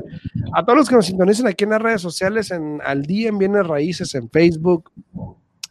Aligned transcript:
A 0.54 0.66
todos 0.66 0.80
los 0.80 0.90
que 0.90 0.95
nos 0.95 1.05
sintonicen 1.05 1.45
aquí 1.48 1.64
en 1.64 1.70
las 1.72 1.81
redes 1.81 2.02
sociales, 2.02 2.52
en 2.52 2.81
Al 2.84 3.04
Día 3.04 3.30
en 3.30 3.38
Bienes 3.38 3.66
Raíces, 3.68 4.14
en 4.16 4.30
Facebook, 4.30 4.92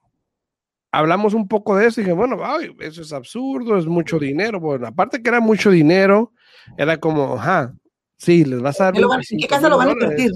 hablamos 0.95 1.35
un 1.35 1.49
poco 1.49 1.77
de 1.77 1.87
eso 1.87 2.01
y 2.01 2.05
dije, 2.05 2.15
bueno, 2.15 2.39
eso 2.81 3.03
es 3.03 3.13
absurdo, 3.13 3.77
es 3.77 3.87
mucho 3.87 4.19
dinero. 4.19 4.61
Bueno, 4.61 4.87
aparte 4.87 5.23
que 5.23 5.29
era 5.29 5.41
mucho 5.41 5.71
dinero, 5.71 6.33
era 6.79 6.99
como, 6.99 7.35
ajá, 7.35 7.75
sí, 8.17 8.45
les 8.45 8.61
vas 8.61 8.81
a 8.81 8.85
dar. 8.85 8.97
¿En 8.97 9.39
qué 9.39 9.49
casa 9.49 9.69
lo 9.69 9.77
van 9.77 9.89
a 9.89 9.93
invertir? 9.93 10.33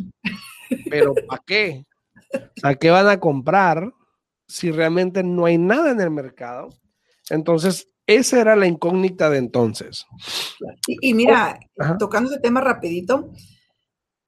Pero 0.91 1.15
¿para 1.27 1.43
qué? 1.47 1.85
¿A 2.63 2.75
qué 2.75 2.91
van 2.91 3.09
a 3.09 3.21
comprar 3.21 3.93
si 4.47 4.71
realmente 4.71 5.23
no 5.23 5.47
hay 5.47 5.59
nada 5.59 5.93
en 5.93 6.01
el 6.01 6.11
mercado? 6.11 6.69
Entonces, 7.31 7.87
esa 8.07 8.41
era 8.41 8.57
la 8.57 8.67
incógnita 8.67 9.31
de 9.31 9.39
entonces. 9.39 10.07
Y, 10.87 11.15
mira, 11.15 11.59
tocando 11.99 12.31
ese 12.31 12.41
tema 12.41 12.61
rapidito, 12.61 13.31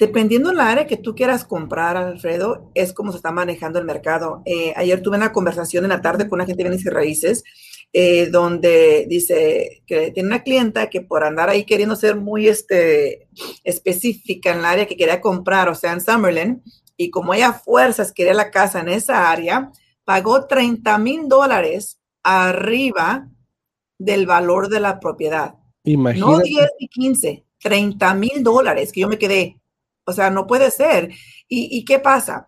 Dependiendo 0.01 0.49
en 0.49 0.57
la 0.57 0.71
área 0.71 0.87
que 0.87 0.97
tú 0.97 1.15
quieras 1.15 1.45
comprar, 1.45 1.95
Alfredo, 1.99 2.71
es 2.75 2.95
como 2.95 3.13
se 3.13 3.19
está 3.19 3.33
manejando 3.33 3.79
el 3.79 3.85
mercado. 3.85 4.41
Eh, 4.47 4.73
ayer 4.75 5.03
tuve 5.03 5.19
una 5.19 5.31
conversación 5.31 5.85
en 5.85 5.91
la 5.91 6.01
tarde 6.01 6.27
con 6.27 6.39
una 6.39 6.47
gente 6.47 6.63
de 6.63 6.71
bienes 6.71 6.87
y 6.87 6.89
raíces, 6.89 7.45
eh, 7.93 8.31
donde 8.31 9.05
dice 9.11 9.83
que 9.87 10.11
tiene 10.11 10.29
una 10.29 10.43
clienta 10.43 10.89
que 10.89 11.03
por 11.03 11.23
andar 11.23 11.51
ahí 11.51 11.65
queriendo 11.65 11.97
ser 11.97 12.17
muy 12.17 12.49
este, 12.49 13.29
específica 13.63 14.53
en 14.53 14.61
el 14.61 14.65
área 14.65 14.87
que 14.87 14.97
quería 14.97 15.21
comprar, 15.21 15.69
o 15.69 15.75
sea, 15.75 15.93
en 15.93 16.01
Summerlin, 16.01 16.63
y 16.97 17.11
como 17.11 17.35
ella 17.35 17.53
fuerzas 17.53 18.11
quería 18.11 18.33
la 18.33 18.51
casa 18.51 18.81
en 18.81 18.89
esa 18.89 19.31
área, 19.31 19.71
pagó 20.05 20.47
30 20.47 20.97
mil 20.97 21.29
dólares 21.29 22.01
arriba 22.23 23.29
del 23.99 24.25
valor 24.25 24.71
de 24.71 24.81
la 24.81 24.99
propiedad. 24.99 25.57
Imagínate. 25.85 26.33
No 26.33 26.39
10 26.39 26.71
y 26.79 26.89
15, 26.89 27.45
30 27.59 28.15
mil 28.15 28.43
dólares, 28.43 28.93
que 28.93 29.01
yo 29.01 29.09
me 29.09 29.19
quedé, 29.19 29.60
o 30.11 30.13
sea, 30.13 30.31
no 30.31 30.47
puede 30.47 30.71
ser. 30.71 31.11
¿Y, 31.49 31.85
qué 31.85 31.99
pasa? 31.99 32.47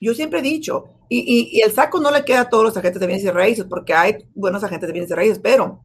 Yo 0.00 0.14
siempre 0.14 0.40
he 0.40 0.42
dicho, 0.42 0.84
y, 1.08 1.60
el 1.60 1.72
saco 1.72 2.00
no 2.00 2.10
le 2.10 2.24
queda 2.24 2.42
a 2.42 2.48
todos 2.48 2.64
los 2.64 2.76
agentes 2.76 3.00
de 3.00 3.06
bienes 3.06 3.24
y 3.24 3.30
raíces, 3.30 3.66
porque 3.68 3.94
hay 3.94 4.16
buenos 4.34 4.64
agentes 4.64 4.86
de 4.86 4.92
bienes 4.92 5.10
y 5.10 5.14
raíces, 5.14 5.38
pero 5.38 5.84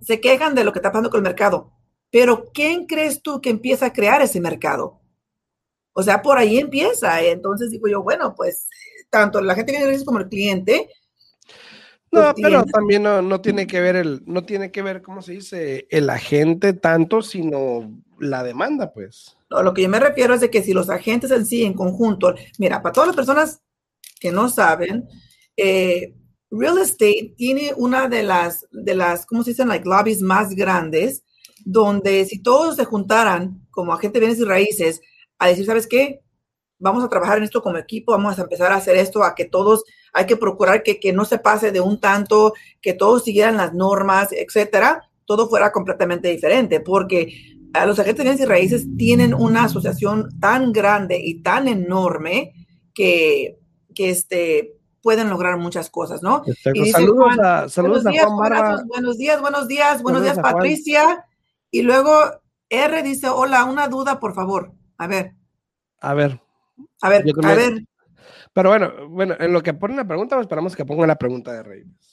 se 0.00 0.20
quejan 0.20 0.54
de 0.54 0.64
lo 0.64 0.72
que 0.72 0.78
está 0.78 0.90
pasando 0.90 1.10
con 1.10 1.18
el 1.18 1.24
mercado. 1.24 1.72
Pero 2.10 2.50
¿quién 2.52 2.86
crees 2.86 3.20
tú 3.20 3.40
que 3.40 3.50
empieza 3.50 3.86
a 3.86 3.92
crear 3.92 4.22
ese 4.22 4.40
mercado? 4.40 5.00
O 5.92 6.02
sea, 6.02 6.22
por 6.22 6.38
ahí 6.38 6.58
empieza. 6.58 7.22
Entonces 7.22 7.70
digo 7.70 7.88
yo, 7.88 8.02
bueno, 8.02 8.34
pues 8.34 8.68
tanto 9.10 9.40
la 9.40 9.54
gente 9.54 9.72
de 9.72 9.78
bienes 9.78 9.86
y 9.86 9.88
raíces 9.88 10.06
como 10.06 10.20
el 10.20 10.28
cliente. 10.28 10.88
No, 12.12 12.32
pero 12.40 12.64
también 12.64 13.02
no, 13.02 13.20
no, 13.20 13.40
tiene 13.40 13.66
que 13.66 13.80
ver 13.80 13.96
el, 13.96 14.22
no 14.26 14.44
tiene 14.44 14.70
que 14.70 14.82
ver, 14.82 15.02
¿cómo 15.02 15.20
se 15.20 15.32
dice? 15.32 15.86
El 15.90 16.08
agente 16.08 16.72
tanto, 16.72 17.20
sino 17.20 18.02
la 18.18 18.42
demanda, 18.42 18.92
pues 18.92 19.35
lo 19.48 19.74
que 19.74 19.82
yo 19.82 19.88
me 19.88 20.00
refiero 20.00 20.34
es 20.34 20.40
de 20.40 20.50
que 20.50 20.62
si 20.62 20.72
los 20.72 20.90
agentes 20.90 21.30
en 21.30 21.46
sí, 21.46 21.64
en 21.64 21.74
conjunto, 21.74 22.34
mira, 22.58 22.82
para 22.82 22.92
todas 22.92 23.08
las 23.08 23.16
personas 23.16 23.62
que 24.18 24.32
no 24.32 24.48
saben, 24.48 25.08
eh, 25.56 26.14
real 26.50 26.78
estate 26.78 27.34
tiene 27.36 27.72
una 27.76 28.08
de 28.08 28.22
las, 28.22 28.66
de 28.70 28.94
las, 28.94 29.26
¿cómo 29.26 29.42
se 29.42 29.50
dicen? 29.50 29.68
Like 29.68 29.88
lobbies 29.88 30.20
más 30.20 30.50
grandes, 30.50 31.22
donde 31.64 32.24
si 32.24 32.42
todos 32.42 32.76
se 32.76 32.84
juntaran 32.84 33.66
como 33.70 33.92
agentes 33.92 34.20
de 34.20 34.26
bienes 34.26 34.40
y 34.40 34.44
raíces 34.44 35.00
a 35.38 35.48
decir, 35.48 35.66
¿sabes 35.66 35.86
qué? 35.86 36.20
Vamos 36.78 37.02
a 37.02 37.08
trabajar 37.08 37.38
en 37.38 37.44
esto 37.44 37.62
como 37.62 37.78
equipo, 37.78 38.12
vamos 38.12 38.38
a 38.38 38.42
empezar 38.42 38.70
a 38.70 38.76
hacer 38.76 38.96
esto, 38.96 39.24
a 39.24 39.34
que 39.34 39.46
todos, 39.46 39.84
hay 40.12 40.26
que 40.26 40.36
procurar 40.36 40.82
que, 40.82 41.00
que 41.00 41.12
no 41.12 41.24
se 41.24 41.38
pase 41.38 41.72
de 41.72 41.80
un 41.80 42.00
tanto, 42.00 42.52
que 42.82 42.92
todos 42.92 43.24
siguieran 43.24 43.56
las 43.56 43.72
normas, 43.72 44.28
etcétera, 44.32 45.02
todo 45.24 45.48
fuera 45.48 45.72
completamente 45.72 46.28
diferente, 46.28 46.80
porque 46.80 47.55
los 47.84 47.98
agentes 47.98 48.18
de 48.18 48.24
bienes 48.24 48.40
y 48.40 48.46
raíces 48.46 48.86
tienen 48.96 49.34
una 49.34 49.64
asociación 49.64 50.28
tan 50.40 50.72
grande 50.72 51.20
y 51.22 51.42
tan 51.42 51.68
enorme 51.68 52.54
que, 52.94 53.58
que 53.94 54.10
este, 54.10 54.76
pueden 55.02 55.28
lograr 55.28 55.58
muchas 55.58 55.90
cosas, 55.90 56.22
¿no? 56.22 56.42
saludos, 56.90 57.38
a, 57.38 57.68
saludos 57.68 58.02
buenos, 58.02 58.12
días, 58.12 58.86
buenos 58.88 59.18
días, 59.18 59.40
buenos 59.40 59.68
días, 59.68 60.02
buenos 60.02 60.22
días, 60.22 60.38
Patricia. 60.38 61.24
Y 61.70 61.82
luego 61.82 62.12
R 62.68 63.02
dice, 63.02 63.28
hola, 63.28 63.64
una 63.64 63.88
duda, 63.88 64.18
por 64.18 64.34
favor. 64.34 64.72
A 64.98 65.06
ver. 65.06 65.34
A 66.00 66.14
ver. 66.14 66.40
A 67.02 67.08
ver, 67.08 67.24
a 67.42 67.54
ver. 67.54 67.84
Pero 68.52 68.70
bueno, 68.70 69.08
bueno, 69.08 69.34
en 69.38 69.52
lo 69.52 69.62
que 69.62 69.74
ponen 69.74 69.98
la 69.98 70.08
pregunta, 70.08 70.40
esperamos 70.40 70.74
que 70.74 70.84
pongan 70.84 71.08
la 71.08 71.16
pregunta 71.16 71.52
de 71.52 71.62
Reyes. 71.62 72.05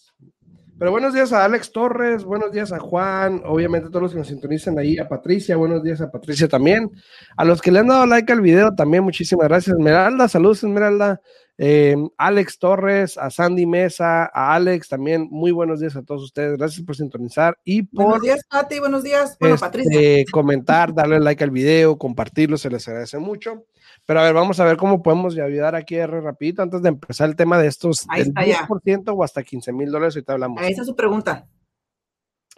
Pero 0.79 0.89
buenos 0.89 1.13
días 1.13 1.31
a 1.31 1.45
Alex 1.45 1.71
Torres, 1.71 2.23
buenos 2.23 2.51
días 2.51 2.71
a 2.71 2.79
Juan, 2.79 3.43
obviamente 3.45 3.87
a 3.87 3.89
todos 3.89 4.03
los 4.03 4.11
que 4.11 4.17
nos 4.17 4.27
sintonizan 4.27 4.77
ahí, 4.79 4.97
a 4.97 5.07
Patricia, 5.07 5.55
buenos 5.55 5.83
días 5.83 6.01
a 6.01 6.09
Patricia 6.09 6.47
también, 6.47 6.89
a 7.37 7.45
los 7.45 7.61
que 7.61 7.71
le 7.71 7.79
han 7.79 7.87
dado 7.87 8.07
like 8.07 8.33
al 8.33 8.41
video 8.41 8.73
también, 8.73 9.03
muchísimas 9.03 9.47
gracias, 9.47 9.77
Esmeralda, 9.77 10.27
saludos 10.27 10.63
Esmeralda, 10.63 11.21
Eh, 11.57 11.95
Alex 12.17 12.57
Torres, 12.57 13.17
a 13.17 13.29
Sandy 13.29 13.67
Mesa, 13.67 14.25
a 14.33 14.55
Alex 14.55 14.89
también, 14.89 15.27
muy 15.29 15.51
buenos 15.51 15.79
días 15.79 15.95
a 15.95 16.01
todos 16.01 16.23
ustedes. 16.23 16.57
Gracias 16.57 16.83
por 16.83 16.95
sintonizar 16.95 17.57
y 17.63 17.83
por. 17.83 18.05
Buenos 18.05 18.21
días, 18.23 18.43
Pati, 18.49 18.79
buenos 18.79 19.03
días. 19.03 19.37
Bueno, 19.39 19.55
este, 19.55 19.65
Patricia. 19.65 20.23
comentar, 20.31 20.93
darle 20.93 21.19
like 21.19 21.43
al 21.43 21.51
video, 21.51 21.97
compartirlo, 21.97 22.57
se 22.57 22.71
les 22.71 22.87
agradece 22.87 23.19
mucho. 23.19 23.65
Pero 24.05 24.19
a 24.19 24.23
ver, 24.23 24.33
vamos 24.33 24.59
a 24.59 24.65
ver 24.65 24.77
cómo 24.77 25.03
podemos 25.03 25.37
ayudar 25.37 25.75
aquí 25.75 25.95
R 25.95 26.21
rapidito 26.21 26.63
antes 26.63 26.81
de 26.81 26.89
empezar 26.89 27.29
el 27.29 27.35
tema 27.35 27.59
de 27.59 27.67
estos 27.67 28.05
Ahí 28.09 28.21
del 28.21 28.29
está 28.29 28.45
ya. 28.45 28.67
10% 28.67 29.13
o 29.15 29.23
hasta 29.23 29.43
15 29.43 29.71
mil 29.73 29.91
dólares. 29.91 30.15
Ahorita 30.15 30.33
hablamos. 30.33 30.61
Ahí 30.61 30.71
está 30.71 30.83
su 30.83 30.95
pregunta. 30.95 31.47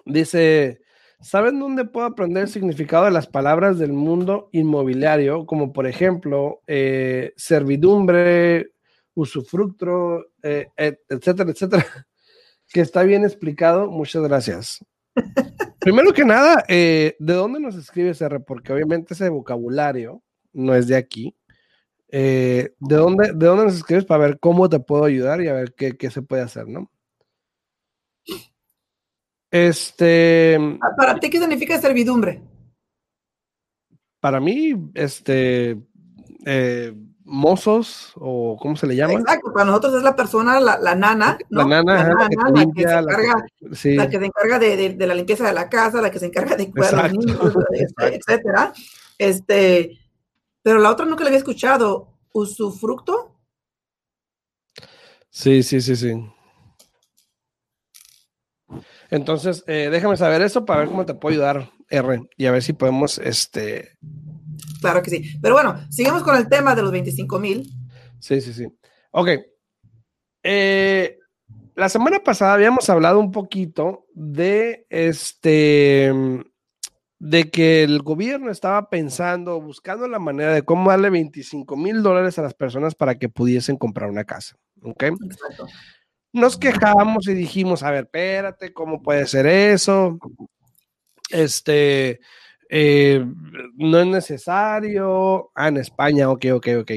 Dice, 0.06 0.82
¿saben 1.20 1.60
dónde 1.60 1.84
puedo 1.84 2.06
aprender 2.06 2.44
el 2.44 2.50
significado 2.50 3.06
de 3.06 3.12
las 3.12 3.28
palabras 3.28 3.78
del 3.78 3.92
mundo 3.92 4.50
inmobiliario? 4.54 5.46
Como 5.46 5.74
por 5.74 5.86
ejemplo, 5.86 6.62
eh, 6.68 7.34
servidumbre, 7.36 8.72
usufructo, 9.16 10.28
eh, 10.44 10.68
et- 10.78 11.02
etcétera, 11.10 11.50
etcétera. 11.52 11.86
Que 12.74 12.82
está 12.82 13.04
bien 13.04 13.24
explicado. 13.24 13.90
Muchas 13.92 14.24
gracias. 14.24 14.84
Primero 15.80 16.12
que 16.14 16.26
nada, 16.26 16.64
eh, 16.68 17.16
¿de 17.20 17.34
dónde 17.34 17.60
nos 17.60 17.76
escribes, 17.76 18.22
R? 18.22 18.40
Porque 18.40 18.74
obviamente 18.74 19.14
ese 19.14 19.30
vocabulario 19.30 20.22
no 20.52 20.74
es 20.76 20.88
de 20.88 20.96
aquí. 20.98 21.36
Eh, 22.10 22.74
¿de, 22.80 22.96
dónde, 22.96 23.34
¿De 23.34 23.46
dónde 23.46 23.66
nos 23.66 23.76
escribes 23.76 24.04
para 24.06 24.26
ver 24.28 24.40
cómo 24.40 24.68
te 24.68 24.80
puedo 24.80 25.06
ayudar 25.06 25.42
y 25.42 25.48
a 25.48 25.54
ver 25.54 25.74
qué, 25.76 25.96
qué 25.96 26.10
se 26.10 26.22
puede 26.24 26.42
hacer, 26.42 26.68
no? 26.68 26.92
Este, 29.52 30.58
Ah, 30.82 30.90
Para 30.98 31.20
ti, 31.20 31.30
¿qué 31.30 31.40
significa 31.40 31.80
servidumbre? 31.80 32.42
para 34.20 34.40
mí, 34.40 34.74
este, 34.96 35.80
eh, 36.48 36.94
mozos 37.26 38.14
o 38.16 38.56
¿cómo 38.62 38.76
se 38.78 38.88
le 38.88 38.96
llama? 38.96 39.16
Exacto, 39.20 39.52
para 39.52 39.66
nosotros 39.66 39.96
es 39.96 40.04
la 40.04 40.16
persona, 40.16 40.60
la, 40.60 40.78
la 40.78 40.96
nana, 40.96 41.38
La 41.50 41.66
nana, 41.66 42.00
ajá, 42.02 42.14
la 42.14 42.30
que 42.30 42.36
la 42.36 42.50
limpia, 42.60 43.00
encarga, 43.00 43.46
sí, 43.74 43.96
la 43.96 44.10
que 44.10 44.20
se 44.20 44.26
encarga 44.26 44.60
de, 44.60 44.78
de- 44.78 44.94
de 44.94 45.08
la 45.08 45.16
limpieza 45.16 45.46
de 45.48 45.54
la 45.54 45.68
casa, 45.68 46.02
la 46.02 46.12
que 46.12 46.20
se 46.20 46.28
encarga 46.28 46.56
de 46.56 46.72
cuidar 46.72 46.96
a 46.96 47.08
los 47.08 47.26
niños, 47.26 47.40
este, 47.74 48.16
etcétera. 48.16 48.74
Este, 49.18 50.00
pero 50.62 50.80
la 50.80 50.92
otra 50.92 51.06
nunca 51.06 51.24
la 51.24 51.30
había 51.30 51.40
escuchado. 51.40 52.10
¿Usufructo? 52.32 53.32
sí, 55.30 55.64
sí, 55.64 55.82
sí, 55.82 55.96
sí. 55.96 56.14
Entonces, 59.10 59.64
eh, 59.68 59.90
déjame 59.92 60.18
saber 60.18 60.42
eso 60.42 60.66
para 60.66 60.80
ver 60.82 60.90
cómo 60.90 61.06
te 61.06 61.14
puedo 61.14 61.34
ayudar, 61.34 61.72
R, 61.90 62.28
y 62.38 62.46
a 62.46 62.52
ver 62.52 62.64
si 62.64 62.74
podemos, 62.74 63.18
este, 63.20 63.98
Claro 64.86 65.04
que 65.04 65.10
sí. 65.10 65.38
Pero 65.42 65.56
bueno, 65.56 65.80
seguimos 65.90 66.24
con 66.24 66.36
el 66.36 66.48
tema 66.48 66.76
de 66.76 66.82
los 66.82 66.92
25 66.92 67.40
mil. 67.40 67.70
Sí, 68.20 68.40
sí, 68.42 68.54
sí. 68.54 68.68
Ok. 69.12 69.30
Eh, 70.44 71.18
la 71.76 71.90
semana 71.90 72.20
pasada 72.20 72.54
habíamos 72.54 72.90
hablado 72.90 73.20
un 73.20 73.32
poquito 73.32 74.06
de 74.14 74.86
este 74.90 76.12
de 77.18 77.50
que 77.50 77.84
el 77.84 78.02
gobierno 78.02 78.52
estaba 78.52 78.90
pensando, 78.90 79.60
buscando 79.60 80.08
la 80.08 80.20
manera 80.20 80.54
de 80.54 80.64
cómo 80.64 80.92
darle 80.92 81.10
25 81.10 81.76
mil 81.76 82.04
dólares 82.04 82.38
a 82.38 82.44
las 82.44 82.54
personas 82.54 82.94
para 82.94 83.18
que 83.18 83.30
pudiesen 83.30 83.78
comprar 83.78 84.10
una 84.10 84.26
casa. 84.26 84.58
¿Ok? 84.84 85.04
Exacto. 85.04 85.68
Nos 86.34 86.58
quejamos 86.58 87.28
y 87.28 87.34
dijimos, 87.34 87.82
a 87.82 87.92
ver, 87.92 88.04
espérate, 88.04 88.74
¿cómo 88.74 89.02
puede 89.02 89.26
ser 89.26 89.48
eso? 89.48 90.20
Este, 91.30 92.20
eh, 92.78 93.26
no 93.78 94.00
es 94.00 94.08
necesario. 94.08 95.50
Ah, 95.56 95.70
en 95.70 95.78
España, 95.78 96.30
ok, 96.30 96.46
ok, 96.56 96.68
ok. 96.82 96.92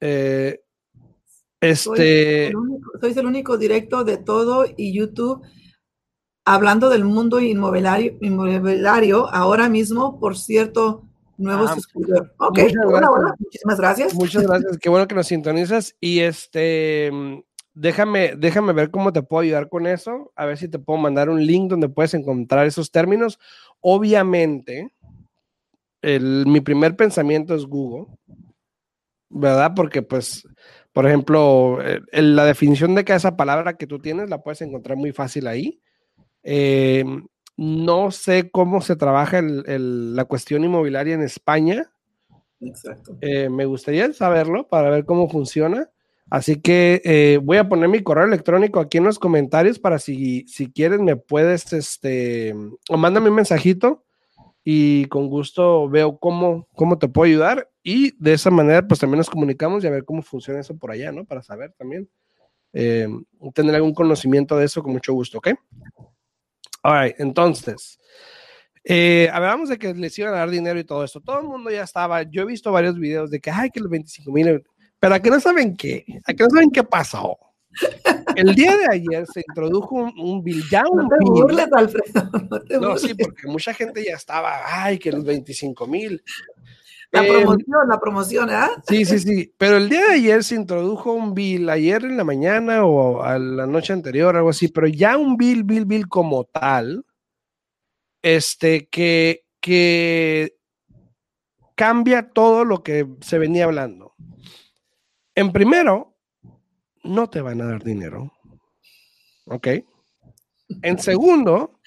Eh, 0.00 0.60
Soy 1.60 1.70
este, 1.70 2.46
el 2.48 2.56
único, 2.56 2.90
el 3.02 3.26
único 3.26 3.58
directo 3.58 4.02
de 4.02 4.16
todo 4.16 4.66
y 4.76 4.92
YouTube 4.92 5.46
hablando 6.44 6.88
del 6.88 7.04
mundo 7.04 7.38
inmobiliario, 7.38 8.16
inmobiliario 8.20 9.28
ahora 9.32 9.68
mismo, 9.68 10.18
por 10.18 10.36
cierto, 10.36 11.04
nuevo 11.36 11.66
Ah, 11.68 11.74
suscriptor. 11.74 12.34
Ok, 12.38 12.58
muchas 12.58 12.74
hola, 12.84 12.98
gracias. 12.98 13.10
hola, 13.10 13.34
muchísimas 13.38 13.78
gracias. 13.78 14.14
muchas 14.14 14.42
gracias, 14.42 14.78
qué 14.78 14.88
bueno 14.88 15.06
que 15.06 15.14
nos 15.14 15.26
sintonizas. 15.28 15.94
Y 16.00 16.20
este, 16.20 17.12
déjame, 17.80 18.34
déjame 18.36 18.72
ver 18.72 18.90
cómo 18.90 19.12
te 19.12 19.22
puedo 19.22 19.42
ayudar 19.42 19.68
con 19.68 19.86
eso, 19.86 20.32
a 20.36 20.46
ver 20.46 20.58
si 20.58 20.68
te 20.68 20.78
puedo 20.78 20.98
mandar 20.98 21.28
un 21.30 21.44
link 21.44 21.70
donde 21.70 21.88
puedes 21.88 22.14
encontrar 22.14 22.66
esos 22.66 22.90
términos. 22.90 23.38
Obviamente, 23.80 24.92
el, 26.02 26.46
mi 26.46 26.60
primer 26.60 26.96
pensamiento 26.96 27.54
es 27.54 27.64
Google, 27.66 28.06
¿verdad? 29.30 29.72
Porque 29.74 30.02
pues, 30.02 30.46
por 30.92 31.06
ejemplo, 31.06 31.78
eh, 31.82 32.00
el- 32.12 32.36
la 32.36 32.44
definición 32.44 32.94
de 32.94 33.04
cada 33.04 33.18
esa 33.18 33.36
palabra 33.36 33.76
que 33.76 33.86
tú 33.86 33.98
tienes 33.98 34.30
la 34.30 34.42
puedes 34.42 34.62
encontrar 34.62 34.96
muy 34.96 35.12
fácil 35.12 35.46
ahí. 35.46 35.80
Eh, 36.44 37.04
no 37.56 38.10
sé 38.12 38.50
cómo 38.50 38.80
se 38.82 38.96
trabaja 38.96 39.38
el- 39.40 40.16
la 40.16 40.24
cuestión 40.26 40.64
inmobiliaria 40.64 41.14
en 41.14 41.22
España. 41.22 41.90
Exacto. 42.60 43.18
Eh, 43.20 43.48
me 43.50 43.66
gustaría 43.66 44.12
saberlo 44.12 44.68
para 44.68 44.90
ver 44.90 45.04
cómo 45.04 45.28
funciona. 45.28 45.90
Así 46.30 46.60
que 46.60 47.00
eh, 47.04 47.38
voy 47.42 47.56
a 47.56 47.68
poner 47.68 47.88
mi 47.88 48.02
correo 48.02 48.24
electrónico 48.24 48.80
aquí 48.80 48.98
en 48.98 49.04
los 49.04 49.18
comentarios 49.18 49.78
para 49.78 49.98
si, 49.98 50.46
si 50.46 50.70
quieres 50.70 51.00
me 51.00 51.16
puedes, 51.16 51.72
este, 51.72 52.54
o 52.88 52.96
mándame 52.96 53.30
un 53.30 53.36
mensajito 53.36 54.04
y 54.62 55.06
con 55.06 55.28
gusto 55.28 55.88
veo 55.88 56.18
cómo, 56.18 56.68
cómo 56.74 56.98
te 56.98 57.08
puedo 57.08 57.26
ayudar 57.30 57.70
y 57.82 58.12
de 58.22 58.34
esa 58.34 58.50
manera 58.50 58.86
pues 58.86 59.00
también 59.00 59.18
nos 59.18 59.30
comunicamos 59.30 59.82
y 59.82 59.86
a 59.86 59.90
ver 59.90 60.04
cómo 60.04 60.20
funciona 60.20 60.60
eso 60.60 60.76
por 60.76 60.90
allá, 60.90 61.12
¿no? 61.12 61.24
Para 61.24 61.42
saber 61.42 61.72
también, 61.78 62.10
eh, 62.74 63.08
tener 63.54 63.74
algún 63.74 63.94
conocimiento 63.94 64.58
de 64.58 64.66
eso 64.66 64.82
con 64.82 64.92
mucho 64.92 65.14
gusto, 65.14 65.38
¿ok? 65.38 65.48
All 66.82 67.04
right, 67.04 67.16
entonces, 67.18 67.98
eh, 68.84 69.28
hablábamos 69.32 69.68
de 69.68 69.78
que 69.78 69.92
les 69.94 70.18
iban 70.18 70.34
a 70.34 70.38
dar 70.38 70.50
dinero 70.50 70.78
y 70.78 70.84
todo 70.84 71.04
esto. 71.04 71.20
Todo 71.20 71.40
el 71.40 71.46
mundo 71.46 71.70
ya 71.70 71.82
estaba. 71.82 72.22
Yo 72.22 72.42
he 72.42 72.46
visto 72.46 72.72
varios 72.72 72.98
videos 72.98 73.30
de 73.30 73.40
que, 73.40 73.50
ay, 73.50 73.70
que 73.70 73.80
los 73.80 73.90
25 73.90 74.32
mil. 74.32 74.64
Pero 75.00 75.14
a 75.14 75.20
que 75.20 75.30
no 75.30 75.40
saben 75.40 75.76
qué, 75.76 76.04
a 76.26 76.34
que 76.34 76.42
no 76.44 76.50
saben 76.50 76.70
qué 76.70 76.82
pasó. 76.84 77.38
El 78.34 78.54
día 78.54 78.76
de 78.76 78.86
ayer 78.90 79.26
se 79.26 79.44
introdujo 79.46 79.94
un, 79.94 80.12
un 80.18 80.42
bill, 80.42 80.64
ya 80.70 80.82
un 80.90 81.02
No 81.02 81.08
te 81.08 81.16
burles, 81.24 81.68
Alfredo. 81.72 82.30
No 82.50 82.60
te 82.60 82.74
No, 82.74 82.80
burles. 82.88 83.02
sí, 83.02 83.14
porque 83.14 83.46
mucha 83.46 83.72
gente 83.74 84.04
ya 84.04 84.14
estaba, 84.14 84.60
ay, 84.66 84.98
que 84.98 85.12
los 85.12 85.24
25 85.24 85.86
mil. 85.86 86.22
La 87.10 87.24
Eh, 87.24 87.28
promoción, 87.28 87.88
la 87.88 88.00
promoción, 88.00 88.50
¿ah? 88.50 88.70
Sí, 88.86 89.04
sí, 89.04 89.18
sí. 89.20 89.54
Pero 89.56 89.76
el 89.76 89.88
día 89.88 90.06
de 90.08 90.14
ayer 90.14 90.44
se 90.44 90.56
introdujo 90.56 91.12
un 91.12 91.32
bill, 91.34 91.70
ayer 91.70 92.04
en 92.04 92.16
la 92.16 92.24
mañana 92.24 92.84
o 92.84 93.22
a 93.22 93.38
la 93.38 93.66
noche 93.66 93.92
anterior, 93.92 94.36
algo 94.36 94.50
así, 94.50 94.68
pero 94.68 94.88
ya 94.88 95.16
un 95.16 95.36
bill, 95.36 95.62
bill, 95.64 95.84
bill 95.86 96.08
como 96.08 96.44
tal, 96.44 97.04
este, 98.22 98.88
que, 98.88 99.44
que 99.60 100.56
cambia 101.74 102.28
todo 102.28 102.64
lo 102.64 102.82
que 102.82 103.06
se 103.20 103.38
venía 103.38 103.64
hablando. 103.64 104.07
En 105.38 105.52
primero, 105.52 106.16
no 107.04 107.30
te 107.30 107.40
van 107.40 107.60
a 107.60 107.66
dar 107.66 107.84
dinero. 107.84 108.32
¿Ok? 109.44 109.68
En 110.82 110.98
segundo, 110.98 111.78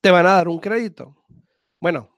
te 0.00 0.12
van 0.12 0.26
a 0.26 0.34
dar 0.34 0.46
un 0.46 0.60
crédito. 0.60 1.16
Bueno, 1.80 2.16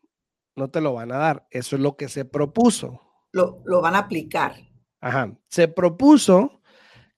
no 0.54 0.68
te 0.68 0.82
lo 0.82 0.92
van 0.92 1.12
a 1.12 1.16
dar. 1.16 1.46
Eso 1.50 1.76
es 1.76 1.82
lo 1.82 1.96
que 1.96 2.10
se 2.10 2.26
propuso. 2.26 3.00
Lo, 3.32 3.62
lo 3.64 3.80
van 3.80 3.94
a 3.94 4.00
aplicar. 4.00 4.56
Ajá. 5.00 5.34
Se 5.48 5.66
propuso 5.66 6.60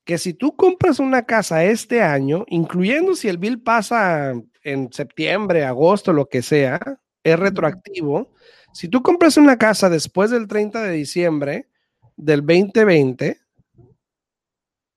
que 0.05 0.19
si 0.19 0.35
tú 0.35 0.55
compras 0.55 1.01
una 1.01 1.27
casa 1.27 1.65
este 1.65 2.01
año, 2.01 2.45
incluyendo 2.47 3.17
si 3.17 3.27
el 3.27 3.39
bill 3.39 3.61
pasa 3.61 4.35
en 4.63 4.93
septiembre, 4.93 5.65
agosto, 5.65 6.13
lo 6.13 6.29
que 6.29 6.43
sea, 6.43 6.81
es 7.25 7.37
retroactivo. 7.37 8.33
Si 8.73 8.87
tú 8.87 9.03
compras 9.03 9.37
una 9.37 9.59
casa 9.59 9.91
después 9.91 10.31
del 10.31 10.47
30 10.47 10.81
de 10.81 10.93
diciembre 10.93 11.72
del 12.25 12.41
2020, 12.41 13.41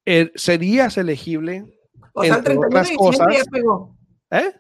eh, 0.06 0.32
serías 0.36 0.98
elegible. 0.98 1.66
O 2.14 2.24
sea, 2.24 2.36
el 2.36 2.38
Entre 2.40 2.56
31 2.56 2.70
de 2.70 2.80
diciembre 2.80 3.36
ya 3.36 3.40
cosas. 3.44 3.48
pegó. 3.52 3.98
¿Eh? 4.32 4.54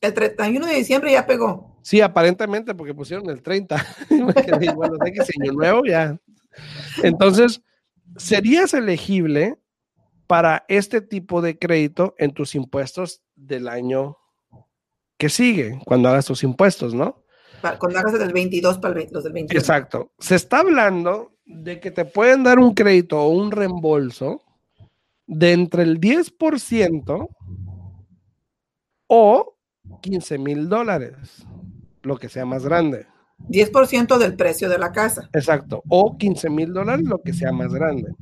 El 0.00 0.14
31 0.14 0.66
de 0.66 0.74
diciembre 0.74 1.12
ya 1.12 1.26
pegó. 1.26 1.78
Sí, 1.82 2.00
aparentemente, 2.00 2.74
porque 2.74 2.94
pusieron 2.94 3.28
el 3.30 3.42
30. 3.42 3.86
Me 4.10 4.34
quedé 4.34 4.66
igual, 4.66 4.92
o 4.92 4.96
sea 5.02 5.12
que 5.12 5.20
año 5.42 5.52
nuevo 5.52 5.82
ya. 5.86 6.18
Entonces, 7.02 7.62
serías 8.16 8.74
elegible 8.74 9.58
para 10.26 10.64
este 10.68 11.00
tipo 11.00 11.40
de 11.42 11.58
crédito 11.58 12.14
en 12.18 12.32
tus 12.32 12.54
impuestos 12.54 13.22
del 13.34 13.68
año 13.68 14.16
que 15.16 15.28
sigue, 15.28 15.78
cuando 15.86 16.08
hagas 16.08 16.26
tus 16.26 16.42
impuestos, 16.44 16.94
¿no? 16.94 17.24
Para- 17.60 17.78
Cuando 17.78 17.98
hagas 17.98 18.18
del 18.18 18.32
22 18.32 18.78
para 18.78 18.88
el 18.88 18.94
20 18.94 19.14
los 19.14 19.24
del 19.24 19.32
21. 19.34 19.60
Exacto. 19.60 20.12
Se 20.18 20.34
está 20.34 20.60
hablando 20.60 21.36
de 21.50 21.80
que 21.80 21.90
te 21.90 22.04
pueden 22.04 22.44
dar 22.44 22.58
un 22.58 22.74
crédito 22.74 23.20
o 23.20 23.28
un 23.28 23.50
reembolso 23.50 24.42
de 25.26 25.52
entre 25.52 25.82
el 25.82 26.00
10% 26.00 27.28
o 29.08 29.56
15 30.00 30.38
mil 30.38 30.68
dólares, 30.68 31.46
lo 32.02 32.16
que 32.16 32.28
sea 32.28 32.44
más 32.44 32.64
grande. 32.64 33.06
10% 33.48 34.18
del 34.18 34.36
precio 34.36 34.68
de 34.68 34.78
la 34.78 34.92
casa. 34.92 35.28
Exacto. 35.32 35.82
O 35.88 36.16
15 36.16 36.50
mil 36.50 36.72
dólares, 36.72 37.06
lo 37.06 37.20
que 37.22 37.32
sea 37.32 37.52
más 37.52 37.72
grande. 37.72 38.12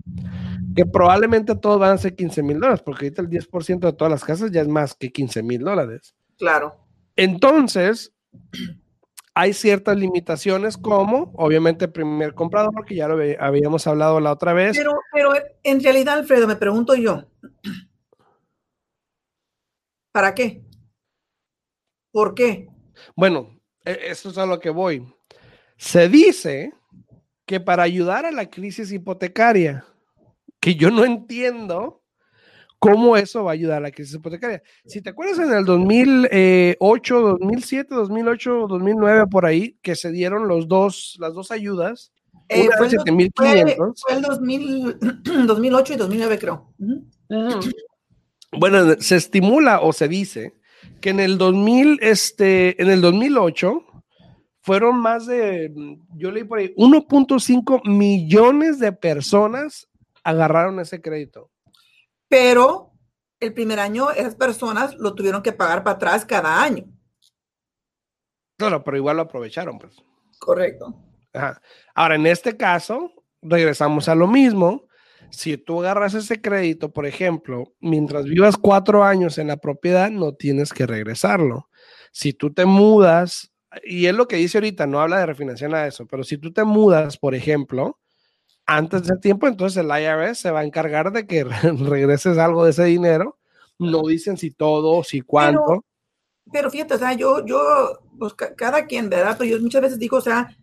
Que 0.75 0.87
probablemente 0.87 1.57
todos 1.57 1.81
van 1.81 1.93
a 1.93 1.99
ser 1.99 2.15
15 2.15 2.43
mil 2.43 2.61
dólares, 2.61 2.83
porque 2.85 3.07
ahorita 3.07 3.23
el 3.23 3.29
10% 3.29 3.81
de 3.81 3.93
todas 3.93 4.11
las 4.11 4.25
casas 4.25 4.51
ya 4.51 4.63
es 4.63 4.69
más 4.69 4.95
que 4.95 5.11
15 5.11 5.43
mil 5.43 5.63
dólares. 5.63 6.15
Claro. 6.37 6.77
Entonces, 7.17 8.13
hay 9.41 9.53
ciertas 9.53 9.97
limitaciones 9.97 10.77
como, 10.77 11.31
obviamente, 11.37 11.87
primer 11.87 12.35
comprador, 12.35 12.73
porque 12.75 12.97
ya 12.97 13.07
lo 13.07 13.23
habíamos 13.39 13.87
hablado 13.87 14.19
la 14.19 14.33
otra 14.33 14.53
vez. 14.53 14.77
Pero, 14.77 14.99
pero 15.13 15.31
en 15.63 15.81
realidad, 15.81 16.19
Alfredo, 16.19 16.49
me 16.49 16.57
pregunto 16.57 16.97
yo, 16.97 17.25
¿para 20.11 20.35
qué? 20.35 20.65
¿Por 22.11 22.35
qué? 22.35 22.67
Bueno, 23.15 23.61
e, 23.85 23.97
eso 24.07 24.31
es 24.31 24.39
a 24.39 24.47
lo 24.47 24.59
que 24.59 24.71
voy. 24.71 25.07
Se 25.77 26.09
dice 26.09 26.73
que 27.47 27.61
para 27.61 27.85
ayudar 27.85 28.27
a 28.27 28.33
la 28.33 28.51
crisis 28.51 28.91
hipotecaria, 28.91 29.85
que 30.59 30.75
yo 30.75 30.91
no 30.91 31.05
entiendo 31.05 32.03
cómo 32.79 33.17
eso 33.17 33.45
va 33.45 33.51
a 33.51 33.55
ayudar 33.55 33.79
a 33.79 33.81
la 33.81 33.91
crisis 33.91 34.15
hipotecaria. 34.15 34.63
Si 34.87 35.01
te 35.01 35.11
acuerdas 35.11 35.39
en 35.39 35.53
el 35.53 35.65
2008, 35.65 37.21
2007, 37.21 37.95
2008, 37.95 38.67
2009, 38.69 39.27
por 39.27 39.47
ahí, 39.47 39.79
que 39.83 39.97
se 39.97 40.11
dieron 40.11 40.49
los 40.49 40.69
dos, 40.69 41.17
las 41.21 41.35
dos 41.35 41.51
ayudas. 41.51 42.13
Eh, 42.49 42.69
fue, 42.79 42.87
el, 42.87 43.33
fue, 43.35 44.15
el 44.15 44.23
2008 45.47 45.93
y 45.95 45.97
2009, 45.97 46.39
creo. 46.39 46.73
Bueno, 48.53 48.95
se 49.01 49.17
estimula 49.17 49.81
o 49.81 49.93
se 49.93 50.09
dice 50.09 50.55
que 51.01 51.11
en 51.11 51.21
el 51.21 51.37
2000, 51.37 51.99
este, 52.01 52.81
en 52.81 52.91
el 52.91 53.01
2008 53.01 53.85
fueron 54.61 54.99
más 55.01 55.27
de, 55.27 55.73
yo 56.17 56.31
leí 56.31 56.45
por 56.45 56.59
ahí, 56.59 56.75
1.5 56.77 57.87
millones 57.89 58.79
de 58.79 58.93
personas 58.93 59.89
agarraron 60.25 60.81
ese 60.81 61.01
crédito. 61.01 61.51
Pero 62.29 62.93
el 63.41 63.55
primer 63.55 63.81
año 63.81 64.11
esas 64.11 64.35
personas 64.35 64.95
lo 64.97 65.15
tuvieron 65.15 65.43
que 65.43 65.53
pagar 65.53 65.83
para 65.85 65.97
atrás 65.97 66.25
cada 66.25 66.63
año. 66.63 66.85
Claro, 68.59 68.83
pero 68.83 68.97
igual 68.97 69.17
lo 69.17 69.23
aprovecharon, 69.23 69.79
pues. 69.79 70.03
Correcto. 70.39 70.95
Ahora, 71.95 72.17
en 72.17 72.27
este 72.27 72.57
caso, 72.57 73.13
regresamos 73.41 74.09
a 74.09 74.15
lo 74.15 74.27
mismo. 74.27 74.89
Si 75.31 75.57
tú 75.57 75.81
agarras 75.81 76.15
ese 76.15 76.41
crédito, 76.41 76.93
por 76.93 77.07
ejemplo, 77.07 77.75
mientras 77.81 78.25
vivas 78.25 78.57
cuatro 78.57 79.05
años 79.05 79.39
en 79.39 79.49
la 79.49 79.59
propiedad, 79.59 80.11
no 80.11 80.35
tienes 80.35 80.73
que 80.73 80.87
regresarlo. 80.87 81.69
Si 82.13 82.33
tú 82.33 82.53
te 82.53 82.65
mudas, 82.65 83.53
y 83.85 84.07
es 84.07 84.15
lo 84.15 84.27
que 84.27 84.37
dice 84.37 84.59
ahorita, 84.59 84.87
no 84.87 85.01
habla 85.01 85.19
de 85.19 85.27
refinanciar 85.27 85.71
nada 85.71 85.83
de 85.85 85.91
eso, 85.91 86.07
pero 86.07 86.25
si 86.25 86.39
tú 86.39 86.53
te 86.53 86.65
mudas, 86.65 87.19
por 87.19 87.35
ejemplo, 87.35 87.99
antes 88.69 89.05
de 89.05 89.17
tiempo, 89.17 89.49
entonces 89.49 89.83
el 89.83 89.89
IRS 89.89 90.39
se 90.39 90.51
va 90.51 90.61
a 90.61 90.65
encargar 90.65 91.11
de 91.11 91.27
que 91.27 91.43
regreses 91.89 92.37
algo 92.37 92.65
de 92.65 92.71
ese 92.71 92.85
dinero. 92.85 93.39
No 93.79 94.03
dicen 94.03 94.37
si 94.37 94.51
todo, 94.51 95.03
si 95.03 95.23
cuánto. 95.23 95.85
Pero, 96.53 96.71
fíjate, 96.71 96.95
o 96.95 96.99
sea, 96.99 97.15
yo, 97.15 97.45
yo, 97.47 97.99
pues 98.19 98.35
cada 98.35 98.87
quien, 98.87 99.09
¿verdad? 99.09 99.37
Pero 99.39 99.51
yo 99.51 99.63
muchas 99.63 99.83
veces 99.83 99.99
digo, 99.99 100.19
o 100.19 100.21
sea, 100.21 100.55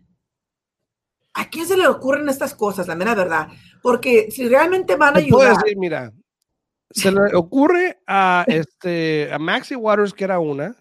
¿a 1.34 1.50
quién 1.50 1.66
se 1.66 1.76
le 1.76 1.88
ocurren 1.88 2.28
estas 2.28 2.54
cosas, 2.54 2.86
la 2.86 2.94
mera 2.94 3.14
verdad? 3.14 3.48
Porque 3.82 4.30
si 4.30 4.48
realmente 4.48 4.94
van 4.96 5.16
a 5.16 5.18
ayudar. 5.18 5.56
Decir, 5.56 5.76
mira, 5.76 6.12
se 6.90 7.10
le 7.10 7.34
ocurre 7.34 8.00
a, 8.06 8.44
este, 8.46 9.32
a 9.32 9.38
Maxi 9.38 9.74
Waters, 9.74 10.12
que 10.12 10.24
era 10.24 10.38
una, 10.38 10.76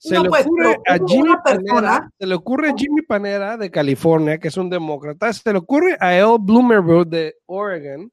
se, 0.00 0.18
le 0.18 0.30
pues, 0.30 0.46
ocurre 0.46 0.78
a 0.86 0.98
Jimmy 1.06 1.34
Panera, 1.44 2.10
se 2.18 2.26
le 2.26 2.34
ocurre 2.34 2.70
a 2.70 2.74
Jimmy 2.74 3.02
Panera 3.02 3.58
de 3.58 3.70
California, 3.70 4.38
que 4.38 4.48
es 4.48 4.56
un 4.56 4.70
demócrata, 4.70 5.30
se 5.30 5.52
le 5.52 5.58
ocurre 5.58 5.98
a 6.00 6.16
El 6.16 6.38
Bloomerwood 6.40 7.06
de 7.06 7.36
Oregon, 7.44 8.10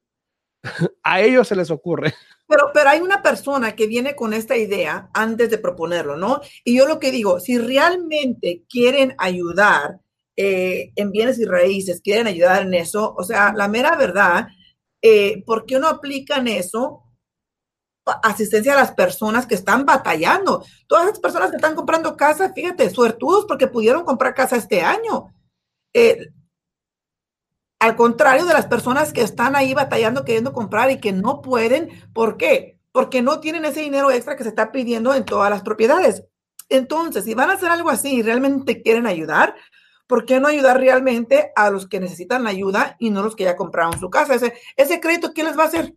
a 1.03 1.21
ellos 1.21 1.47
se 1.47 1.55
les 1.55 1.71
ocurre. 1.71 2.13
Pero, 2.45 2.71
pero 2.73 2.89
hay 2.89 2.99
una 2.99 3.21
persona 3.21 3.73
que 3.73 3.87
viene 3.87 4.17
con 4.17 4.33
esta 4.33 4.57
idea 4.57 5.09
antes 5.13 5.49
de 5.49 5.59
proponerlo, 5.59 6.17
¿no? 6.17 6.41
Y 6.65 6.75
yo 6.75 6.87
lo 6.87 6.99
que 6.99 7.11
digo, 7.11 7.39
si 7.39 7.57
realmente 7.57 8.63
quieren 8.69 9.15
ayudar 9.17 10.01
eh, 10.35 10.91
en 10.97 11.11
bienes 11.11 11.39
y 11.39 11.45
raíces, 11.45 12.01
quieren 12.01 12.27
ayudar 12.27 12.63
en 12.63 12.73
eso, 12.73 13.15
o 13.17 13.23
sea, 13.23 13.53
la 13.55 13.69
mera 13.69 13.95
verdad, 13.95 14.49
eh, 15.01 15.41
¿por 15.45 15.65
qué 15.65 15.79
no 15.79 15.87
aplican 15.87 16.49
eso 16.49 17.06
asistencia 18.23 18.73
a 18.73 18.77
las 18.77 18.91
personas 18.91 19.45
que 19.45 19.55
están 19.55 19.85
batallando. 19.85 20.63
Todas 20.87 21.05
las 21.05 21.19
personas 21.19 21.49
que 21.49 21.57
están 21.57 21.75
comprando 21.75 22.15
casa, 22.15 22.53
fíjate, 22.53 22.89
suertudos 22.89 23.45
porque 23.45 23.67
pudieron 23.67 24.03
comprar 24.03 24.33
casa 24.33 24.55
este 24.55 24.81
año. 24.81 25.33
Eh, 25.93 26.31
al 27.79 27.95
contrario 27.95 28.45
de 28.45 28.53
las 28.53 28.65
personas 28.65 29.13
que 29.13 29.21
están 29.21 29.55
ahí 29.55 29.73
batallando, 29.73 30.25
queriendo 30.25 30.53
comprar 30.53 30.89
y 30.91 30.99
que 30.99 31.11
no 31.11 31.41
pueden. 31.41 31.89
¿Por 32.13 32.37
qué? 32.37 32.79
Porque 32.91 33.21
no 33.21 33.39
tienen 33.39 33.65
ese 33.65 33.81
dinero 33.81 34.09
extra 34.11 34.35
que 34.35 34.43
se 34.43 34.49
está 34.49 34.71
pidiendo 34.71 35.13
en 35.13 35.25
todas 35.25 35.49
las 35.49 35.61
propiedades. 35.61 36.23
Entonces, 36.69 37.23
si 37.23 37.33
van 37.33 37.49
a 37.49 37.53
hacer 37.53 37.69
algo 37.69 37.89
así 37.89 38.15
y 38.15 38.21
realmente 38.23 38.81
quieren 38.81 39.05
ayudar, 39.07 39.55
¿por 40.07 40.25
qué 40.25 40.39
no 40.39 40.47
ayudar 40.47 40.79
realmente 40.79 41.51
a 41.55 41.69
los 41.69 41.87
que 41.87 41.99
necesitan 41.99 42.43
la 42.43 42.49
ayuda 42.49 42.95
y 42.99 43.09
no 43.09 43.23
los 43.23 43.35
que 43.35 43.43
ya 43.43 43.55
compraron 43.55 43.99
su 43.99 44.09
casa? 44.09 44.35
Ese, 44.35 44.53
ese 44.75 44.99
crédito, 44.99 45.33
¿quién 45.33 45.47
les 45.47 45.57
va 45.57 45.63
a 45.63 45.67
hacer? 45.67 45.93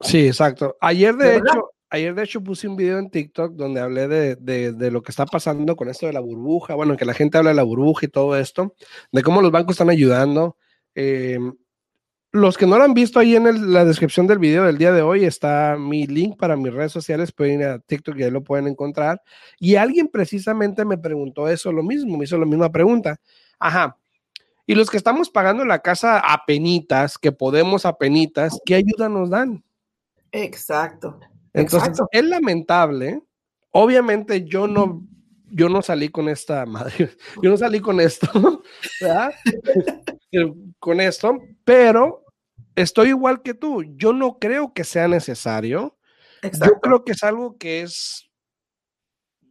Sí, 0.00 0.26
exacto. 0.26 0.76
Ayer, 0.80 1.14
de, 1.16 1.36
hecho, 1.36 1.70
ayer 1.90 2.14
de 2.14 2.22
hecho 2.22 2.42
puse 2.42 2.68
un 2.68 2.76
video 2.76 2.98
en 2.98 3.10
TikTok 3.10 3.54
donde 3.54 3.80
hablé 3.80 4.08
de, 4.08 4.36
de, 4.36 4.90
lo 4.90 5.02
que 5.02 5.12
está 5.12 5.26
pasando 5.26 5.76
con 5.76 5.88
esto 5.88 6.06
de 6.06 6.12
la 6.12 6.20
burbuja, 6.20 6.74
bueno, 6.74 6.96
que 6.96 7.04
la 7.04 7.14
gente 7.14 7.38
habla 7.38 7.50
de 7.50 7.56
la 7.56 7.62
burbuja 7.62 8.06
y 8.06 8.08
todo 8.08 8.36
esto, 8.36 8.74
de 9.12 9.22
cómo 9.22 9.40
los 9.40 9.50
bancos 9.50 9.74
están 9.74 9.90
ayudando. 9.90 10.56
Eh, 10.94 11.38
los 12.34 12.58
que 12.58 12.66
no 12.66 12.76
lo 12.78 12.82
han 12.82 12.94
visto 12.94 13.20
ahí 13.20 13.36
en 13.36 13.72
la 13.72 13.84
descripción 13.84 14.26
del 14.26 14.40
video 14.40 14.64
del 14.64 14.76
día 14.76 14.90
de 14.90 15.02
hoy 15.02 15.24
está 15.24 15.76
mi 15.78 16.04
link 16.08 16.36
para 16.36 16.56
mis 16.56 16.74
redes 16.74 16.90
sociales, 16.90 17.30
pueden 17.30 17.60
ir 17.60 17.66
a 17.66 17.78
TikTok 17.78 18.16
y 18.18 18.24
ahí 18.24 18.30
lo 18.32 18.42
pueden 18.42 18.66
encontrar. 18.66 19.22
Y 19.60 19.76
alguien 19.76 20.08
precisamente 20.08 20.84
me 20.84 20.98
preguntó 20.98 21.48
eso, 21.48 21.70
lo 21.70 21.84
mismo, 21.84 22.18
me 22.18 22.24
hizo 22.24 22.36
la 22.36 22.44
misma 22.44 22.72
pregunta. 22.72 23.20
Ajá. 23.60 23.98
Y 24.66 24.74
los 24.74 24.90
que 24.90 24.96
estamos 24.96 25.30
pagando 25.30 25.64
la 25.64 25.78
casa 25.78 26.18
a 26.18 26.44
penitas, 26.44 27.18
que 27.18 27.30
podemos 27.30 27.86
a 27.86 27.98
penitas, 27.98 28.58
¿qué 28.66 28.74
ayuda 28.74 29.08
nos 29.08 29.30
dan? 29.30 29.62
Exacto. 30.34 31.20
Entonces, 31.52 32.00
es 32.10 32.24
lamentable. 32.24 33.22
Obviamente 33.70 34.44
yo 34.44 34.66
no, 34.66 35.06
yo 35.46 35.68
no 35.68 35.80
salí 35.80 36.08
con 36.08 36.28
esta 36.28 36.66
madre, 36.66 37.10
yo 37.42 37.50
no 37.50 37.56
salí 37.56 37.80
con 37.80 38.00
esto, 38.00 38.28
¿verdad? 39.00 39.32
con 40.80 41.00
esto, 41.00 41.38
pero 41.64 42.24
estoy 42.74 43.10
igual 43.10 43.42
que 43.42 43.54
tú. 43.54 43.84
Yo 43.96 44.12
no 44.12 44.38
creo 44.40 44.74
que 44.74 44.82
sea 44.82 45.06
necesario. 45.06 45.96
Yo 46.42 46.80
creo 46.82 47.04
que 47.04 47.12
es 47.12 47.22
algo 47.22 47.56
que 47.56 47.82
es, 47.82 48.28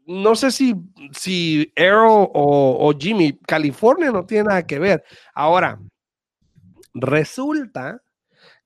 no 0.05 0.35
sé 0.35 0.51
si, 0.51 0.75
si 1.11 1.73
Arrow 1.75 2.29
o, 2.33 2.89
o 2.89 2.93
Jimmy, 2.99 3.39
California 3.47 4.11
no 4.11 4.25
tiene 4.25 4.43
nada 4.49 4.67
que 4.67 4.77
ver. 4.77 5.03
Ahora, 5.33 5.79
resulta 6.93 8.02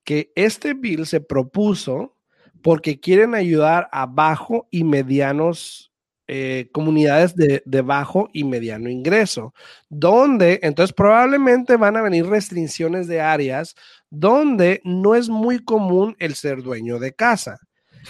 que 0.08 0.32
este 0.36 0.74
bill 0.74 1.06
se 1.06 1.20
propuso 1.20 2.16
porque 2.64 2.98
quieren 2.98 3.36
ayudar 3.36 3.90
a 3.92 4.06
bajo 4.06 4.66
y 4.72 4.86
medianos 4.86 5.92
eh, 6.30 6.70
comunidades 6.72 7.36
de, 7.36 7.82
bajo 7.82 8.30
y 8.32 8.46
mediano 8.46 8.90
ingreso, 8.90 9.54
donde 9.90 10.62
entonces 10.64 10.94
probablemente 10.94 11.76
van 11.76 11.98
a 11.98 12.02
venir 12.02 12.26
restricciones 12.26 13.08
de 13.08 13.20
áreas 13.20 13.76
donde 14.10 14.80
no 14.86 15.14
es 15.14 15.28
muy 15.28 15.62
común 15.62 16.16
el 16.20 16.36
ser 16.36 16.64
dueño 16.64 17.00
de 17.00 17.12
casa. 17.12 17.58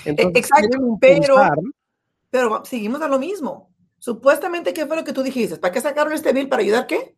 E, 0.05 0.11
exacto, 0.35 0.77
pero, 1.01 1.35
pero 2.29 2.63
seguimos 2.63 3.01
a 3.01 3.07
lo 3.07 3.17
mismo. 3.17 3.71
Supuestamente, 3.97 4.71
¿qué 4.71 4.85
fue 4.85 4.97
lo 4.97 5.03
que 5.03 5.13
tú 5.13 5.23
dijiste? 5.23 5.57
¿Para 5.57 5.73
qué 5.73 5.81
sacaron 5.81 6.13
este 6.13 6.31
bill? 6.31 6.47
¿Para 6.47 6.61
ayudar 6.61 6.85
qué? 6.85 7.15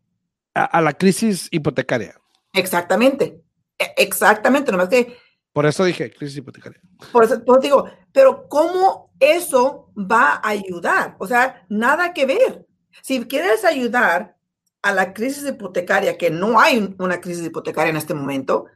A, 0.54 0.80
la 0.80 0.94
crisis 0.94 1.48
hipotecaria. 1.50 2.18
Exactamente. 2.54 3.42
E, 3.80 3.94
exactamente, 3.96 4.70
nomás 4.70 4.88
que... 4.88 5.16
Por 5.52 5.66
eso 5.66 5.84
dije 5.84 6.12
crisis 6.12 6.36
hipotecaria. 6.36 6.80
Por 7.10 7.24
eso, 7.24 7.42
digo, 7.60 7.90
pero 8.12 8.46
¿cómo 8.48 9.10
eso 9.18 9.90
va 9.96 10.34
a 10.34 10.48
ayudar? 10.50 11.16
O 11.18 11.26
sea, 11.26 11.64
nada 11.68 12.12
que 12.12 12.26
ver. 12.26 12.66
Si 13.02 13.24
quieres 13.24 13.64
ayudar 13.64 14.36
a 14.82 14.92
la 14.92 15.12
crisis 15.12 15.48
hipotecaria, 15.48 16.16
que 16.16 16.30
no 16.30 16.60
hay 16.60 16.94
una 16.98 17.20
crisis 17.20 17.44
hipotecaria 17.44 17.90
en 17.90 17.96
este 17.96 18.14
momento, 18.14 18.66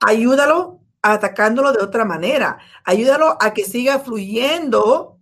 ayúdalo 0.00 0.80
atacándolo 1.02 1.72
de 1.72 1.82
otra 1.82 2.04
manera. 2.04 2.58
Ayúdalo 2.84 3.36
a 3.40 3.52
que 3.52 3.64
siga 3.64 3.98
fluyendo 3.98 5.18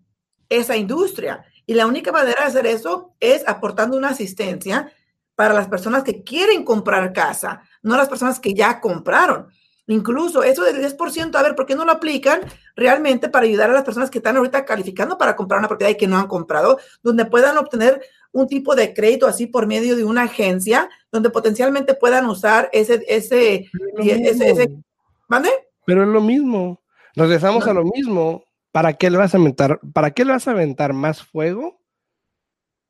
esa 0.49 0.77
industria. 0.77 1.45
Y 1.67 1.75
la 1.75 1.87
única 1.87 2.13
manera 2.13 2.43
de 2.43 2.49
hacer 2.49 2.67
eso 2.67 3.15
es 3.21 3.47
aportando 3.47 3.97
una 3.97 4.11
asistencia 4.11 4.93
para 5.35 5.55
las 5.55 5.69
personas 5.69 6.03
que 6.03 6.25
quieren 6.25 6.65
comprar 6.65 7.13
casa, 7.13 7.63
no 7.83 7.97
las 7.97 8.09
personas 8.09 8.41
que 8.41 8.55
ya 8.55 8.81
compraron. 8.81 9.49
Incluso 9.89 10.43
eso 10.43 10.63
del 10.65 10.85
10%, 10.85 11.35
a 11.35 11.43
ver, 11.43 11.55
¿por 11.55 11.65
qué 11.65 11.75
no 11.75 11.87
lo 11.87 11.93
aplican 11.93 12.43
realmente 12.77 13.31
para 13.31 13.47
ayudar 13.47 13.71
a 13.71 13.73
las 13.73 13.85
personas 13.85 14.11
que 14.11 14.19
están 14.19 14.37
ahorita 14.37 14.67
calificando 14.67 15.17
para 15.17 15.35
comprar 15.35 15.61
una 15.61 15.69
propiedad 15.69 15.91
y 15.91 15.97
que 15.97 16.07
no 16.07 16.19
han 16.19 16.27
comprado, 16.27 16.79
donde 17.03 17.25
puedan 17.25 17.57
obtener 17.57 18.03
un 18.33 18.47
tipo 18.47 18.75
de 18.75 18.93
crédito 18.93 19.27
así 19.27 19.47
por 19.47 19.67
medio 19.67 19.97
de 19.97 20.05
una 20.05 20.25
agencia, 20.25 20.91
donde 21.11 21.31
potencialmente 21.31 21.95
puedan 21.95 22.27
usar 22.27 22.69
ese, 22.75 23.03
ese, 23.09 23.71
ese, 23.97 24.51
ese, 24.51 24.71
¿mande? 25.27 25.49
Pero 25.87 26.03
es 26.03 26.09
lo 26.09 26.21
mismo. 26.21 26.83
Regresamos 27.17 27.67
a 27.67 27.73
lo 27.73 27.85
mismo. 27.85 28.45
¿Para 28.71 28.93
qué 28.93 29.09
le 29.09 29.17
vas 29.17 29.35
a 29.35 29.39
aventar, 29.39 29.81
para 29.95 30.11
qué 30.11 30.27
le 30.27 30.33
vas 30.33 30.47
a 30.47 30.51
aventar 30.51 30.93
más 30.93 31.23
fuego 31.23 31.81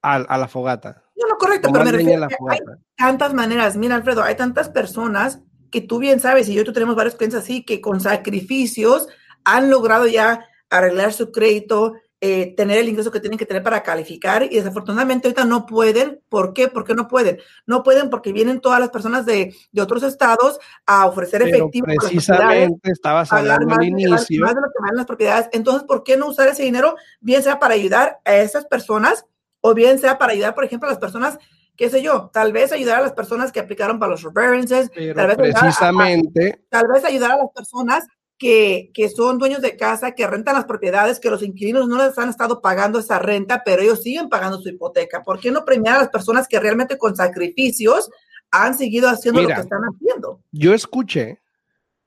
a, 0.02 0.16
a 0.16 0.37
la 0.37 0.49
fogata? 0.49 1.04
No, 1.19 1.29
no, 1.29 1.37
correcto, 1.37 1.71
pero 1.73 1.85
me 1.85 1.93
refiero 1.93 2.25
a 2.25 2.29
hay 2.53 2.61
tantas 2.97 3.35
maneras. 3.35 3.77
Mira, 3.77 3.97
Alfredo, 3.97 4.23
hay 4.23 4.37
tantas 4.37 4.69
personas 4.69 5.41
que 5.71 5.81
tú 5.81 5.99
bien 5.99 6.21
sabes, 6.21 6.49
y 6.49 6.55
yo 6.55 6.65
tú 6.65 6.73
tenemos 6.73 6.97
varios 6.97 7.17
clientes 7.17 7.41
así, 7.41 7.65
que 7.65 7.81
con 7.81 8.01
sacrificios 8.01 9.09
han 9.45 9.69
logrado 9.71 10.07
ya 10.07 10.47
arreglar 10.71 11.13
su 11.13 11.33
crédito, 11.33 11.95
eh, 12.21 12.55
tener 12.57 12.79
el 12.79 12.89
ingreso 12.89 13.13
que 13.13 13.21
tienen 13.21 13.39
que 13.39 13.47
tener 13.47 13.63
para 13.63 13.85
calificar 13.85 14.43
y 14.43 14.57
desafortunadamente 14.57 15.29
ahorita 15.29 15.45
no 15.45 15.67
pueden. 15.67 16.21
¿Por 16.29 16.53
qué? 16.53 16.67
¿Por 16.67 16.85
qué 16.85 16.95
no 16.95 17.07
pueden? 17.07 17.39
No 17.65 17.85
pueden 17.85 18.11
porque 18.11 18.33
vienen 18.33 18.61
todas 18.61 18.81
las 18.81 18.91
personas 18.91 19.25
de, 19.25 19.55
de 19.71 19.83
otros 19.83 20.03
estados 20.03 20.59
a 20.85 21.07
ofrecer 21.07 21.43
Pero 21.45 21.57
efectivo. 21.57 21.87
Precisamente 21.87 22.91
estabas 22.91 23.33
hablando 23.33 23.73
al 23.73 23.85
inicio. 23.85 24.45
Más 24.45 24.55
de 24.55 24.61
lo 24.61 24.67
que 24.67 24.81
valen 24.81 24.97
las 24.97 25.07
propiedades. 25.07 25.49
Entonces, 25.53 25.85
¿por 25.85 26.03
qué 26.03 26.17
no 26.17 26.27
usar 26.27 26.49
ese 26.49 26.65
dinero? 26.65 26.97
Bien 27.21 27.43
sea 27.43 27.61
para 27.61 27.75
ayudar 27.75 28.19
a 28.25 28.37
esas 28.37 28.65
personas 28.67 29.25
o 29.61 29.75
bien 29.75 29.99
sea 29.99 30.19
para 30.19 30.33
ayudar, 30.33 30.55
por 30.55 30.65
ejemplo, 30.65 30.88
a 30.88 30.93
las 30.93 31.00
personas 31.00 31.38
qué 31.79 31.88
sé 31.88 32.03
yo, 32.03 32.29
tal 32.35 32.53
vez 32.53 32.73
ayudar 32.73 32.99
a 32.99 33.03
las 33.03 33.12
personas 33.12 33.53
que 33.53 33.61
aplicaron 33.61 34.00
para 34.00 34.11
los 34.11 34.23
forbearances, 34.23 34.91
tal 35.15 35.29
vez 35.29 35.37
precisamente, 35.37 36.50
a, 36.50 36.71
tal 36.71 36.88
vez 36.88 37.05
ayudar 37.05 37.31
a 37.31 37.37
las 37.37 37.53
personas 37.55 38.05
que, 38.37 38.91
que, 38.93 39.09
son 39.09 39.38
dueños 39.38 39.62
de 39.62 39.77
casa, 39.77 40.12
que 40.12 40.27
rentan 40.27 40.57
las 40.57 40.65
propiedades, 40.65 41.21
que 41.21 41.31
los 41.31 41.43
inquilinos 41.43 41.87
no 41.87 42.05
les 42.05 42.19
han 42.19 42.31
estado 42.31 42.61
pagando 42.61 42.99
esa 42.99 43.21
renta, 43.21 43.62
pero 43.65 43.83
ellos 43.83 44.03
siguen 44.03 44.29
pagando 44.29 44.61
su 44.61 44.69
hipoteca. 44.69 45.23
¿Por 45.23 45.38
qué 45.38 45.53
no 45.53 45.65
premiar 45.65 45.97
a 45.97 46.00
las 46.00 46.09
personas 46.09 46.49
que 46.49 46.59
realmente 46.59 46.99
con 46.99 47.15
sacrificios 47.15 48.11
han 48.50 48.77
seguido 48.77 49.09
haciendo 49.09 49.43
lo 49.43 49.49
que 49.49 49.55
están 49.55 49.83
haciendo? 49.83 50.43
Yo 50.50 50.75
escuché 50.75 51.41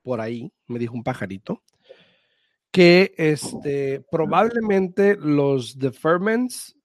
por 0.02 0.20
ahí, 0.20 0.52
me 0.66 0.78
dijo 0.78 0.94
un 0.94 1.02
pajarito, 1.02 1.62
que 2.70 3.14
este, 3.16 4.04
probablemente 4.10 5.16
los 5.16 5.78
deferments 5.78 6.76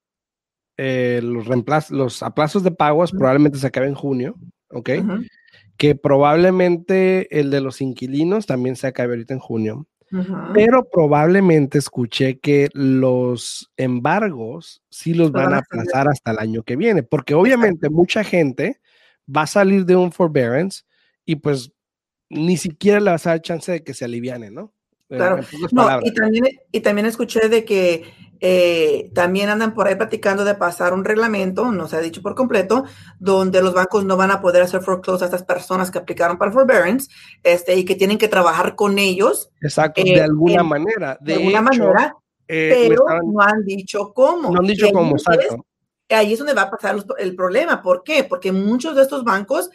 eh, 0.78 1.20
los, 1.22 1.46
los 1.90 2.22
aplazos 2.22 2.62
de 2.62 2.70
pagos 2.70 3.10
probablemente 3.10 3.58
se 3.58 3.66
acaben 3.66 3.90
en 3.90 3.94
junio, 3.96 4.36
¿ok? 4.70 4.90
Que 5.76 5.96
probablemente 5.96 7.40
el 7.40 7.50
de 7.50 7.60
los 7.60 7.80
inquilinos 7.80 8.46
también 8.46 8.76
se 8.76 8.86
acabe 8.86 9.14
ahorita 9.14 9.34
en 9.34 9.40
junio. 9.40 9.86
Pero 10.54 10.88
probablemente 10.90 11.76
escuché 11.76 12.38
que 12.38 12.70
los 12.72 13.70
embargos 13.76 14.82
sí 14.88 15.12
los 15.12 15.32
van 15.32 15.52
a 15.52 15.58
aplazar 15.58 16.08
hasta 16.08 16.30
el 16.30 16.38
año 16.38 16.62
que 16.62 16.76
viene, 16.76 17.02
porque 17.02 17.34
obviamente 17.34 17.90
mucha 17.90 18.24
gente 18.24 18.80
va 19.28 19.42
a 19.42 19.46
salir 19.46 19.84
de 19.84 19.96
un 19.96 20.12
forbearance 20.12 20.84
y 21.26 21.36
pues 21.36 21.72
ni 22.30 22.56
siquiera 22.56 23.00
le 23.00 23.10
vas 23.10 23.26
a 23.26 23.30
dar 23.30 23.42
chance 23.42 23.70
de 23.70 23.84
que 23.84 23.94
se 23.94 24.04
aliviane, 24.04 24.50
¿no? 24.50 24.72
Claro. 25.08 25.40
No, 25.72 26.00
y, 26.02 26.12
también, 26.12 26.44
y 26.70 26.80
también 26.80 27.06
escuché 27.06 27.48
de 27.48 27.64
que 27.64 28.04
eh, 28.40 29.10
también 29.14 29.48
andan 29.48 29.74
por 29.74 29.88
ahí 29.88 29.96
platicando 29.96 30.44
de 30.44 30.54
pasar 30.54 30.92
un 30.92 31.04
reglamento, 31.04 31.72
no 31.72 31.88
se 31.88 31.96
ha 31.96 32.00
dicho 32.00 32.22
por 32.22 32.34
completo, 32.34 32.84
donde 33.18 33.62
los 33.62 33.74
bancos 33.74 34.04
no 34.04 34.16
van 34.16 34.30
a 34.30 34.40
poder 34.40 34.62
hacer 34.62 34.82
foreclose 34.82 35.24
a 35.24 35.26
estas 35.26 35.42
personas 35.42 35.90
que 35.90 35.98
aplicaron 35.98 36.38
para 36.38 36.52
forbearance 36.52 37.10
este, 37.42 37.74
y 37.76 37.84
que 37.84 37.96
tienen 37.96 38.18
que 38.18 38.28
trabajar 38.28 38.76
con 38.76 38.98
ellos. 38.98 39.50
Exacto, 39.60 40.02
de 40.04 40.10
eh, 40.10 40.20
alguna 40.20 40.62
manera. 40.62 41.18
De, 41.20 41.34
alguna 41.34 41.62
manera, 41.62 42.14
eh, 42.46 42.86
pero 42.88 43.04
no 43.24 43.40
han 43.40 43.64
dicho 43.64 44.12
cómo. 44.14 44.52
No 44.52 44.60
han 44.60 44.66
dicho 44.66 44.88
cómo, 44.92 45.16
exacto. 45.16 45.64
Ahí 46.10 46.32
es 46.32 46.38
donde 46.38 46.54
va 46.54 46.62
a 46.62 46.70
pasar 46.70 46.96
el 47.18 47.34
problema. 47.34 47.82
¿Por 47.82 48.02
qué? 48.02 48.24
Porque 48.24 48.52
muchos 48.52 48.94
de 48.94 49.02
estos 49.02 49.24
bancos 49.24 49.68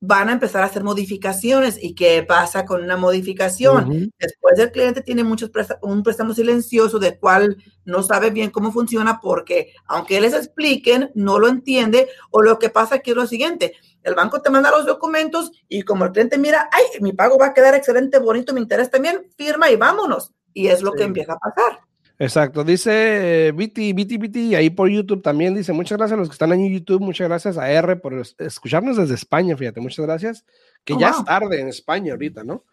van 0.00 0.28
a 0.28 0.32
empezar 0.32 0.62
a 0.62 0.66
hacer 0.66 0.84
modificaciones. 0.84 1.78
¿Y 1.82 1.94
qué 1.94 2.22
pasa 2.22 2.64
con 2.64 2.82
una 2.82 2.96
modificación? 2.96 4.12
Después 4.18 4.58
el 4.58 4.70
cliente 4.70 5.02
tiene 5.02 5.24
muchos 5.24 5.50
un 5.82 6.02
préstamo 6.02 6.34
silencioso 6.34 6.98
de 6.98 7.18
cual 7.18 7.56
no 7.84 8.02
sabe 8.02 8.30
bien 8.30 8.50
cómo 8.50 8.72
funciona 8.72 9.20
porque 9.20 9.72
aunque 9.86 10.20
les 10.20 10.34
expliquen, 10.34 11.10
no 11.14 11.38
lo 11.38 11.48
entiende 11.48 12.08
o 12.30 12.42
lo 12.42 12.58
que 12.58 12.70
pasa 12.70 12.96
aquí 12.96 13.10
es 13.10 13.16
lo 13.16 13.26
siguiente. 13.26 13.74
El 14.02 14.14
banco 14.14 14.40
te 14.40 14.50
manda 14.50 14.70
los 14.70 14.86
documentos 14.86 15.52
y 15.68 15.82
como 15.82 16.04
el 16.04 16.12
cliente 16.12 16.38
mira, 16.38 16.68
ay, 16.72 17.00
mi 17.00 17.12
pago 17.12 17.38
va 17.38 17.46
a 17.46 17.54
quedar 17.54 17.74
excelente, 17.74 18.18
bonito, 18.18 18.54
mi 18.54 18.60
interés 18.60 18.90
también, 18.90 19.26
firma 19.36 19.70
y 19.70 19.76
vámonos. 19.76 20.32
Y 20.54 20.68
es 20.68 20.82
lo 20.82 20.92
que 20.92 21.04
empieza 21.04 21.34
a 21.34 21.38
pasar. 21.38 21.87
Exacto, 22.20 22.64
dice 22.64 23.52
Viti, 23.54 23.92
Viti, 23.92 24.18
Viti, 24.18 24.54
ahí 24.56 24.70
por 24.70 24.88
YouTube 24.88 25.22
también 25.22 25.54
dice, 25.54 25.72
muchas 25.72 25.98
gracias 25.98 26.16
a 26.16 26.20
los 26.20 26.28
que 26.28 26.32
están 26.32 26.52
en 26.52 26.68
YouTube, 26.68 27.00
muchas 27.00 27.28
gracias 27.28 27.56
a 27.56 27.70
R 27.70 27.94
por 27.96 28.20
escucharnos 28.38 28.96
desde 28.96 29.14
España, 29.14 29.56
fíjate, 29.56 29.80
muchas 29.80 30.04
gracias, 30.04 30.44
que 30.84 30.94
oh, 30.94 30.98
ya 30.98 31.10
es 31.10 31.24
tarde 31.24 31.60
en 31.60 31.68
España 31.68 32.12
ahorita, 32.12 32.42
¿no? 32.42 32.64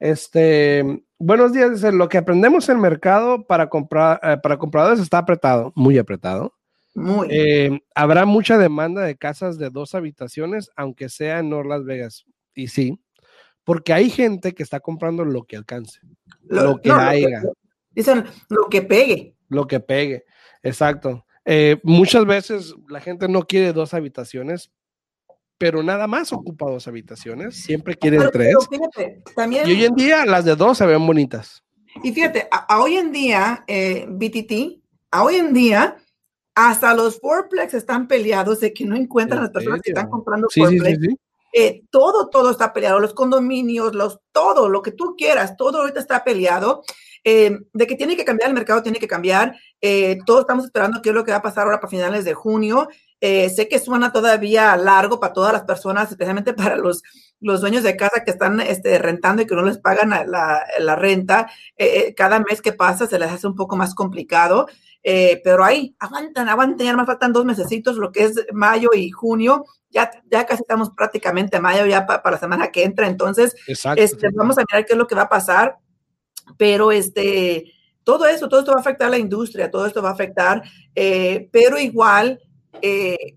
Este, 0.00 1.04
buenos 1.16 1.52
días, 1.52 1.72
dice, 1.72 1.92
lo 1.92 2.08
que 2.08 2.18
aprendemos 2.18 2.68
en 2.68 2.76
el 2.76 2.82
mercado 2.82 3.46
para 3.46 3.68
comprar, 3.68 4.18
eh, 4.22 4.36
para 4.42 4.58
compradores 4.58 4.98
está 4.98 5.18
apretado, 5.18 5.72
muy 5.76 5.96
apretado. 5.96 6.54
Muy. 6.94 7.28
Eh, 7.30 7.80
habrá 7.94 8.24
mucha 8.24 8.58
demanda 8.58 9.02
de 9.02 9.16
casas 9.16 9.58
de 9.58 9.70
dos 9.70 9.94
habitaciones, 9.94 10.70
aunque 10.74 11.08
sea 11.08 11.38
en 11.38 11.50
North 11.50 11.68
Las 11.68 11.84
Vegas, 11.84 12.24
y 12.54 12.68
sí, 12.68 12.98
porque 13.62 13.92
hay 13.92 14.10
gente 14.10 14.54
que 14.54 14.64
está 14.64 14.80
comprando 14.80 15.24
lo 15.24 15.44
que 15.44 15.56
alcance, 15.56 16.00
lo, 16.48 16.80
que 16.80 16.90
haya. 16.90 17.42
Dicen 17.98 18.24
lo 18.48 18.68
que 18.68 18.80
pegue. 18.80 19.34
Lo 19.48 19.66
que 19.66 19.80
pegue, 19.80 20.24
exacto. 20.62 21.26
Eh, 21.44 21.80
muchas 21.82 22.24
veces 22.24 22.72
la 22.88 23.00
gente 23.00 23.26
no 23.26 23.42
quiere 23.42 23.72
dos 23.72 23.92
habitaciones, 23.92 24.70
pero 25.58 25.82
nada 25.82 26.06
más 26.06 26.32
ocupa 26.32 26.70
dos 26.70 26.86
habitaciones. 26.86 27.56
Siempre 27.56 27.96
quieren 27.96 28.22
tres. 28.32 28.54
también, 29.34 29.66
y 29.66 29.72
hoy 29.72 29.84
en 29.86 29.96
día 29.96 30.24
las 30.26 30.44
de 30.44 30.54
dos 30.54 30.78
se 30.78 30.86
ven 30.86 31.04
bonitas. 31.04 31.64
Y 32.04 32.12
fíjate, 32.12 32.46
a, 32.52 32.80
hoy 32.80 32.98
en 32.98 33.10
día, 33.10 33.64
eh, 33.66 34.06
BTT, 34.08 34.80
a 35.10 35.24
hoy 35.24 35.34
en 35.34 35.52
día, 35.52 35.96
hasta 36.54 36.94
los 36.94 37.18
fourplex 37.18 37.74
están 37.74 38.06
peleados 38.06 38.60
de 38.60 38.72
que 38.72 38.84
no 38.84 38.94
encuentran 38.94 39.42
las 39.42 39.50
personas 39.50 39.80
que 39.82 39.90
están 39.90 40.08
comprando 40.08 40.46
sí, 40.50 40.60
fourplex. 40.60 41.00
Sí, 41.00 41.08
sí, 41.08 41.16
eh, 41.52 41.82
todo, 41.90 42.28
todo 42.28 42.52
está 42.52 42.72
peleado, 42.72 43.00
los 43.00 43.12
condominios, 43.12 43.92
los, 43.92 44.20
todo, 44.30 44.68
lo 44.68 44.82
que 44.82 44.92
tú 44.92 45.16
quieras, 45.18 45.56
todo 45.56 45.78
ahorita 45.80 45.98
está 45.98 46.22
peleado. 46.22 46.84
Eh, 47.24 47.58
de 47.72 47.86
que 47.86 47.96
tiene 47.96 48.16
que 48.16 48.24
cambiar 48.24 48.48
el 48.48 48.54
mercado, 48.54 48.82
tiene 48.82 48.98
que 48.98 49.08
cambiar. 49.08 49.56
Eh, 49.80 50.18
todos 50.26 50.40
estamos 50.40 50.64
esperando 50.64 51.02
qué 51.02 51.10
es 51.10 51.14
lo 51.14 51.24
que 51.24 51.32
va 51.32 51.38
a 51.38 51.42
pasar 51.42 51.64
ahora 51.64 51.80
para 51.80 51.90
finales 51.90 52.24
de 52.24 52.34
junio. 52.34 52.88
Eh, 53.20 53.50
sé 53.50 53.68
que 53.68 53.78
suena 53.78 54.12
todavía 54.12 54.76
largo 54.76 55.18
para 55.18 55.32
todas 55.32 55.52
las 55.52 55.62
personas, 55.62 56.10
especialmente 56.10 56.52
para 56.54 56.76
los, 56.76 57.02
los 57.40 57.60
dueños 57.60 57.82
de 57.82 57.96
casa 57.96 58.22
que 58.24 58.30
están 58.30 58.60
este, 58.60 58.98
rentando 58.98 59.42
y 59.42 59.46
que 59.46 59.54
no 59.54 59.62
les 59.62 59.78
pagan 59.78 60.10
la, 60.10 60.64
la 60.78 60.96
renta. 60.96 61.50
cada 62.16 62.40
mes 62.40 62.62
que 62.62 62.72
pasa 62.72 63.06
se 63.06 63.18
les 63.18 63.30
hace 63.30 63.46
un 63.46 63.54
poco 63.54 63.76
más 63.76 63.94
complicado. 63.94 64.66
pero 65.02 65.64
ahí, 65.64 65.94
aguantan, 65.98 66.48
aguantan, 66.48 66.86
ya 66.86 66.96
más 66.96 67.06
faltan 67.06 67.32
dos 67.32 67.44
mesecitos, 67.44 67.96
lo 67.96 68.12
que 68.12 68.24
es 68.24 68.46
mayo 68.52 68.90
y 68.94 69.10
junio, 69.10 69.64
ya, 69.90 70.10
ya 70.30 70.44
casi 70.44 70.62
estamos 70.62 70.90
prácticamente 70.90 71.60
mayo 71.60 71.86
ya 71.86 72.06
para 72.06 72.32
la 72.32 72.38
semana 72.38 72.68
que 72.70 72.84
entra, 72.84 73.06
entonces 73.06 73.54
este, 73.66 74.28
vamos 74.34 74.58
a 74.58 74.62
mirar 74.62 74.84
qué 74.84 74.92
es 74.92 74.98
lo 74.98 75.06
que 75.06 75.14
va 75.14 75.22
a 75.22 75.28
pasar 75.28 75.78
pero 76.56 76.92
este, 76.92 77.72
todo 78.04 78.26
eso, 78.26 78.48
todo 78.48 78.60
esto 78.60 78.72
va 78.72 78.78
a 78.78 78.80
afectar 78.80 79.08
a 79.08 79.10
la 79.10 79.18
industria, 79.18 79.70
todo 79.70 79.86
esto 79.86 80.02
va 80.02 80.10
a 80.10 80.12
afectar, 80.12 80.62
eh, 80.94 81.48
pero 81.52 81.78
igual, 81.78 82.40
eh, 82.80 83.34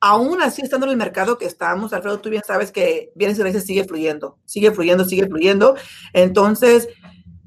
aún 0.00 0.42
así 0.42 0.62
estando 0.62 0.86
en 0.86 0.92
el 0.92 0.98
mercado 0.98 1.38
que 1.38 1.46
estamos, 1.46 1.92
Alfredo, 1.92 2.20
tú 2.20 2.30
bien 2.30 2.42
sabes 2.46 2.70
que 2.70 3.10
bienes 3.14 3.38
y 3.38 3.42
raíces 3.42 3.64
sigue 3.64 3.84
fluyendo, 3.84 4.38
sigue 4.44 4.70
fluyendo, 4.70 5.04
sigue 5.04 5.26
fluyendo. 5.26 5.76
Entonces, 6.12 6.88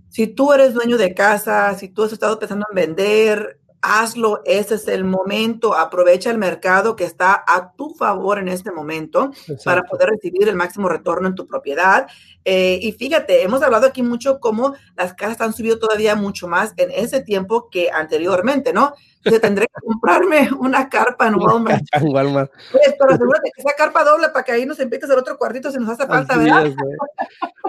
si 0.09 0.27
tú 0.27 0.51
eres 0.51 0.73
dueño 0.73 0.97
de 0.97 1.13
casa, 1.13 1.75
si 1.75 1.89
tú 1.89 2.03
has 2.03 2.11
estado 2.11 2.39
pensando 2.39 2.65
en 2.69 2.75
vender, 2.75 3.59
hazlo, 3.81 4.41
ese 4.45 4.75
es 4.75 4.87
el 4.87 5.03
momento, 5.03 5.75
aprovecha 5.75 6.31
el 6.31 6.37
mercado 6.37 6.95
que 6.95 7.03
está 7.03 7.43
a 7.47 7.73
tu 7.73 7.93
favor 7.93 8.39
en 8.39 8.47
este 8.47 8.71
momento 8.71 9.31
para 9.63 9.83
poder 9.83 10.09
recibir 10.09 10.47
el 10.47 10.55
máximo 10.55 10.89
retorno 10.89 11.27
en 11.27 11.35
tu 11.35 11.47
propiedad. 11.47 12.07
Eh, 12.43 12.79
y 12.81 12.91
fíjate, 12.93 13.43
hemos 13.43 13.61
hablado 13.61 13.87
aquí 13.87 14.03
mucho 14.03 14.39
cómo 14.39 14.73
las 14.95 15.13
casas 15.13 15.41
han 15.41 15.53
subido 15.53 15.79
todavía 15.79 16.15
mucho 16.15 16.47
más 16.47 16.73
en 16.77 16.91
ese 16.91 17.21
tiempo 17.21 17.69
que 17.69 17.89
anteriormente, 17.91 18.73
¿no? 18.73 18.93
Entonces 19.17 19.41
tendré 19.41 19.67
que 19.67 19.85
comprarme 19.85 20.49
una 20.59 20.89
carpa 20.89 21.27
en 21.27 21.35
Walmart. 21.35 21.83
En 21.91 22.13
Walmart. 22.13 22.51
Pues, 22.71 22.95
pero 22.97 23.13
asegúrate 23.13 23.51
que 23.55 23.61
sea 23.61 23.73
carpa 23.77 24.03
doble 24.03 24.29
para 24.29 24.43
que 24.45 24.53
ahí 24.53 24.65
nos 24.65 24.79
empieces 24.79 25.09
el 25.09 25.19
otro 25.19 25.37
cuartito 25.37 25.71
si 25.71 25.77
nos 25.77 25.89
hace 25.89 26.07
falta, 26.07 26.37
¿verdad? 26.37 26.71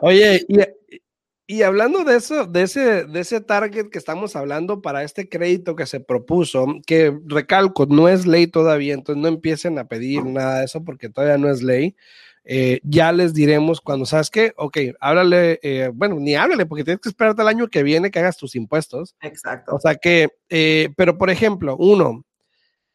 Oye, 0.00 0.44
y 0.48 0.58
y 1.48 1.62
hablando 1.62 2.04
de 2.04 2.16
eso, 2.16 2.46
de 2.46 2.62
ese, 2.62 3.04
de 3.06 3.20
ese 3.20 3.40
target 3.40 3.88
que 3.90 3.98
estamos 3.98 4.36
hablando 4.36 4.82
para 4.82 5.02
este 5.02 5.28
crédito 5.30 5.74
que 5.76 5.86
se 5.86 5.98
propuso, 5.98 6.66
que 6.86 7.18
recalco, 7.26 7.86
no 7.86 8.06
es 8.08 8.26
ley 8.26 8.46
todavía, 8.46 8.94
entonces 8.94 9.20
no 9.22 9.28
empiecen 9.28 9.78
a 9.78 9.88
pedir 9.88 10.24
nada 10.26 10.58
de 10.60 10.66
eso 10.66 10.84
porque 10.84 11.08
todavía 11.08 11.38
no 11.38 11.50
es 11.50 11.62
ley. 11.62 11.96
eh, 12.44 12.80
ya 12.82 13.12
les 13.12 13.34
diremos 13.34 13.80
cuando, 13.80 14.06
¿sabes 14.06 14.30
qué? 14.30 14.52
Ok, 14.56 14.78
háblale, 15.00 15.58
eh, 15.62 15.90
bueno, 15.92 16.16
ni 16.18 16.34
háblale, 16.34 16.66
porque 16.66 16.84
tienes 16.84 17.00
que 17.00 17.10
esperarte 17.10 17.42
el 17.42 17.48
año 17.48 17.68
que 17.68 17.82
viene 17.82 18.10
que 18.10 18.18
hagas 18.20 18.38
tus 18.38 18.54
impuestos. 18.56 19.16
Exacto. 19.20 19.74
O 19.74 19.80
sea 19.80 19.96
que, 19.96 20.28
eh, 20.48 20.90
pero 20.96 21.18
por 21.18 21.30
ejemplo, 21.30 21.76
uno, 21.78 22.24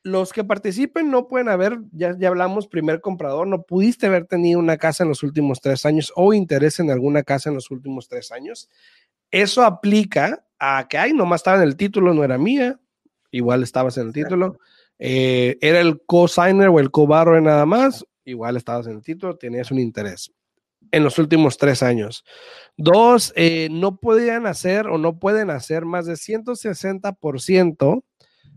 los 0.03 0.33
que 0.33 0.43
participen 0.43 1.09
no 1.09 1.27
pueden 1.27 1.49
haber, 1.49 1.79
ya, 1.91 2.15
ya 2.17 2.27
hablamos, 2.27 2.67
primer 2.67 3.01
comprador, 3.01 3.47
no 3.47 3.63
pudiste 3.63 4.07
haber 4.07 4.25
tenido 4.25 4.59
una 4.59 4.77
casa 4.77 5.03
en 5.03 5.09
los 5.09 5.23
últimos 5.23 5.61
tres 5.61 5.85
años 5.85 6.11
o 6.15 6.33
interés 6.33 6.79
en 6.79 6.91
alguna 6.91 7.23
casa 7.23 7.49
en 7.49 7.55
los 7.55 7.71
últimos 7.71 8.07
tres 8.09 8.31
años. 8.31 8.69
Eso 9.31 9.63
aplica 9.63 10.45
a 10.59 10.87
que, 10.87 10.97
ay, 10.97 11.13
nomás 11.13 11.39
estaba 11.39 11.57
en 11.57 11.63
el 11.63 11.77
título, 11.77 12.13
no 12.13 12.23
era 12.23 12.37
mía, 12.37 12.79
igual 13.31 13.63
estabas 13.63 13.97
en 13.97 14.07
el 14.07 14.13
título. 14.13 14.59
era 14.99 15.79
el 15.79 16.01
co-signer 16.05 16.69
o 16.69 16.79
el 16.79 16.91
co-borrower 16.91 17.41
nada 17.41 17.65
más, 17.65 18.05
igual 18.25 18.57
estabas 18.57 18.87
en 18.87 18.93
el 18.97 19.03
título, 19.03 19.37
tenías 19.37 19.71
un 19.71 19.79
interés 19.79 20.31
en 20.91 21.03
los 21.03 21.17
últimos 21.17 21.57
tres 21.57 21.81
años. 21.83 22.23
Dos, 22.77 23.33
eh, 23.35 23.67
no 23.71 23.97
podían 23.97 24.45
hacer 24.45 24.87
o 24.87 24.97
no 24.97 25.17
pueden 25.19 25.49
hacer 25.49 25.85
más 25.85 26.05
de 26.05 26.13
160% 26.13 28.03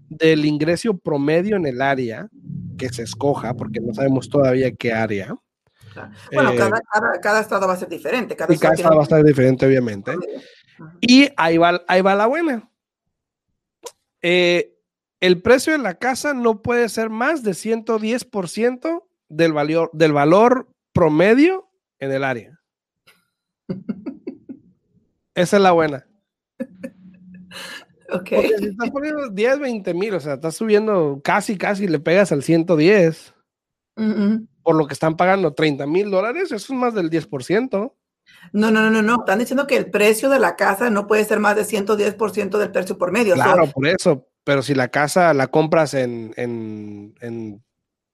del 0.09 0.45
ingreso 0.45 0.97
promedio 0.97 1.57
en 1.57 1.66
el 1.66 1.83
área 1.83 2.29
que 2.79 2.88
se 2.90 3.03
escoja, 3.03 3.55
porque 3.55 3.81
no 3.81 3.95
sabemos 3.95 4.29
todavía 4.29 4.73
qué 4.73 4.92
área. 4.92 5.35
Bueno, 6.33 6.53
eh, 6.53 6.59
cada, 7.23 7.40
estado 7.40 7.66
va 7.66 7.75
a 7.75 7.77
ser 7.77 7.88
diferente. 7.88 8.37
Cada, 8.37 8.53
y 8.53 8.59
cada 8.59 8.75
estado 8.75 8.97
va 8.97 9.03
a 9.03 9.05
estar 9.05 9.25
diferente, 9.25 9.66
obviamente. 9.66 10.12
Y 11.01 11.29
ahí 11.37 11.57
va, 11.57 11.83
ahí 11.88 12.03
va 12.03 12.14
la 12.14 12.27
buena. 12.27 12.69
Eh, 14.23 14.75
el 15.21 15.40
precio 15.40 15.73
de 15.73 15.79
la 15.79 15.95
casa 15.95 16.35
no 16.35 16.62
puede 16.62 16.88
ser 16.88 17.11
más 17.11 17.42
de 17.42 17.53
110% 17.53 19.05
del, 19.29 19.53
valor, 19.53 19.90
del 19.92 20.12
valor 20.12 20.69
promedio 20.92 21.71
en 21.99 22.12
el 22.12 22.25
área. 22.25 22.61
Esa 25.35 25.57
es 25.57 25.62
la 25.62 25.73
buena. 25.73 26.07
Ok. 28.12 28.29
si 28.59 28.66
estás 28.66 28.90
poniendo 28.90 29.29
10, 29.31 29.59
20 29.59 29.95
mil, 29.95 30.14
o 30.14 30.21
sea, 30.21 30.35
estás 30.35 30.55
subiendo 30.55 31.21
casi, 31.23 31.57
casi 31.57 31.88
le 31.88 31.99
pegas 31.99 32.33
al 32.33 32.42
110. 32.42 33.35
Por 34.62 34.77
lo 34.77 34.87
que 34.87 34.92
están 34.92 35.16
pagando 35.16 35.55
30 35.55 35.87
mil 35.87 36.11
dólares, 36.11 36.53
eso 36.53 36.57
es 36.57 36.71
más 36.71 36.95
del 36.95 37.11
10%. 37.11 37.92
No, 38.53 38.71
no, 38.71 38.90
no, 38.90 39.03
no, 39.03 39.21
Están 39.21 39.38
diciendo 39.38 39.66
que 39.66 39.77
el 39.77 39.90
precio 39.90 40.29
de 40.29 40.38
la 40.38 40.57
casa 40.57 40.90
no 40.90 41.07
puede 41.07 41.25
ser 41.25 41.40
más 41.40 41.57
de 41.57 41.62
110% 41.62 42.59
del 42.59 42.73
precio 42.73 42.99
por 42.99 43.12
medio. 43.12 43.35
Claro, 43.35 43.66
por 43.69 43.87
eso. 43.87 44.29
Pero 44.45 44.62
si 44.62 44.75
la 44.75 44.88
casa 44.88 45.35
la 45.35 45.49
compras 45.49 45.95
en, 45.95 46.33
en, 46.37 47.14
en 47.21 47.64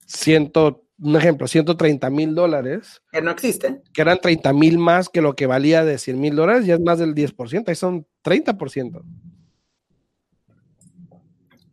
ciento, 0.07 0.87
un 0.99 1.17
ejemplo, 1.17 1.47
130 1.47 2.09
mil 2.11 2.35
dólares. 2.35 3.03
Que 3.11 3.21
no 3.21 3.31
existen. 3.31 3.83
Que 3.93 4.03
eran 4.03 4.19
30 4.19 4.53
mil 4.53 4.79
más 4.79 5.09
que 5.09 5.21
lo 5.21 5.35
que 5.35 5.47
valía 5.47 5.85
de 5.85 5.99
100 5.99 6.21
mil 6.21 6.37
dólares, 6.37 6.65
ya 6.65 6.75
es 6.75 6.81
más 6.81 6.99
del 6.99 7.15
10%, 7.15 7.69
ahí 7.69 7.75
son 7.75 8.07
30%. 8.25 9.03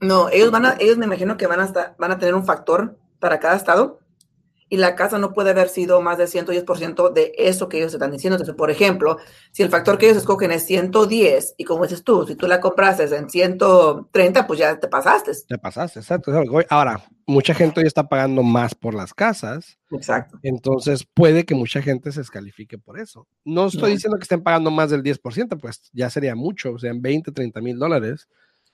No, 0.01 0.29
ellos 0.29 0.51
van 0.51 0.65
a, 0.65 0.75
ellos 0.79 0.97
me 0.97 1.05
imagino 1.05 1.37
que 1.37 1.47
van 1.47 1.59
a, 1.59 1.65
estar, 1.65 1.95
van 1.97 2.11
a 2.11 2.19
tener 2.19 2.35
un 2.35 2.45
factor 2.45 2.97
para 3.19 3.39
cada 3.39 3.55
estado 3.55 3.99
y 4.69 4.77
la 4.77 4.95
casa 4.95 5.17
no 5.17 5.33
puede 5.33 5.49
haber 5.49 5.67
sido 5.67 5.99
más 5.99 6.19
del 6.19 6.27
110% 6.27 7.11
de 7.11 7.33
eso 7.37 7.67
que 7.67 7.77
ellos 7.77 7.93
están 7.93 8.11
diciendo. 8.11 8.35
Entonces, 8.35 8.55
por 8.55 8.69
ejemplo, 8.69 9.17
si 9.51 9.63
el 9.63 9.69
factor 9.69 9.97
que 9.97 10.05
ellos 10.05 10.19
escogen 10.19 10.51
es 10.51 10.65
110 10.67 11.55
y 11.57 11.63
como 11.63 11.83
dices 11.83 12.03
tú, 12.03 12.25
si 12.27 12.35
tú 12.35 12.47
la 12.47 12.61
compraste 12.61 13.03
en 13.03 13.29
130, 13.29 14.47
pues 14.47 14.59
ya 14.59 14.79
te 14.79 14.87
pasaste. 14.87 15.31
Te 15.47 15.57
pasaste, 15.57 15.99
exacto. 15.99 16.31
Ahora, 16.69 17.03
mucha 17.25 17.55
gente 17.55 17.79
hoy 17.79 17.87
está 17.87 18.07
pagando 18.07 18.43
más 18.43 18.75
por 18.75 18.93
las 18.93 19.13
casas. 19.13 19.79
Exacto. 19.89 20.37
Entonces, 20.43 21.03
puede 21.15 21.45
que 21.45 21.55
mucha 21.55 21.81
gente 21.81 22.11
se 22.11 22.19
descalifique 22.19 22.77
por 22.77 22.99
eso. 22.99 23.27
No 23.43 23.67
estoy 23.67 23.93
diciendo 23.93 24.17
que 24.19 24.23
estén 24.23 24.43
pagando 24.43 24.69
más 24.69 24.91
del 24.91 25.01
10%, 25.01 25.59
pues 25.59 25.89
ya 25.93 26.11
sería 26.11 26.35
mucho, 26.35 26.73
o 26.73 26.79
sea, 26.79 26.91
20, 26.95 27.31
30 27.31 27.59
mil 27.61 27.79
dólares. 27.79 28.27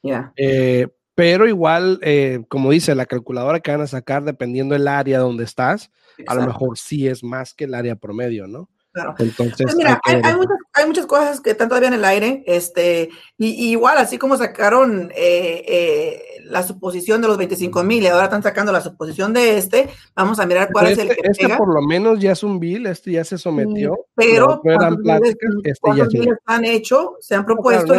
Ya. 0.04 0.34
Eh, 0.36 0.90
pero 1.16 1.48
igual, 1.48 2.00
eh, 2.04 2.44
como 2.50 2.72
dice 2.72 2.94
la 2.94 3.06
calculadora 3.06 3.62
que 3.62 3.72
van 3.72 3.82
a 3.82 3.88
sacar, 3.88 4.24
dependiendo 4.24 4.74
del 4.74 4.88
área 4.88 5.20
donde 5.20 5.46
estás, 5.46 5.90
a 6.28 6.36
lo 6.36 6.46
mejor 6.46 6.78
sí 6.78 7.08
es 7.08 7.24
más 7.24 7.54
que 7.54 7.64
el 7.64 7.74
área 7.74 7.96
promedio, 7.96 8.48
¿no? 8.48 8.70
Claro. 8.92 9.16
Entonces, 9.20 9.58
pues 9.64 9.76
mira, 9.76 10.00
hay, 10.04 10.86
muchas, 10.86 11.06
cosas 11.06 11.42
que 11.42 11.52
están 11.52 11.68
todavía 11.68 11.90
en 11.90 11.96
el 11.96 12.06
aire, 12.06 12.44
este, 12.48 13.10
y, 13.38 13.70
igual, 13.72 13.98
así 13.98 14.18
como 14.18 14.38
sacaron 14.38 15.12
eh, 15.16 15.66
eh, 15.68 16.35
la 16.46 16.64
suposición 16.64 17.22
de 17.22 17.28
los 17.28 17.38
25 17.38 17.84
mil 17.84 18.04
y 18.04 18.08
ahora 18.08 18.26
están 18.26 18.44
sacando 18.44 18.72
la 18.72 18.82
suposición 18.82 19.34
de 19.34 19.58
este, 19.58 19.90
vamos 20.16 20.40
a 20.40 20.46
mirar 20.46 20.70
cuál 20.72 20.88
es 20.88 20.98
el 20.98 21.10
este, 21.10 21.22
que 21.22 21.30
Este 21.30 21.58
por 21.58 21.74
lo 21.74 21.82
menos 21.82 22.20
ya 22.20 22.32
es 22.32 22.44
un 22.44 22.60
bill, 22.60 22.88
este 22.88 23.12
ya 23.12 23.24
se 23.24 23.38
sometió. 23.38 24.06
pero 24.16 24.62
cuando 24.62 24.98
pláticas, 25.02 25.52
este 25.64 25.90
ya 25.96 26.06
se... 26.06 26.30
han 26.46 26.66
hecho, 26.66 27.18
se 27.20 27.36
han 27.36 27.46
propuesto 27.46 27.94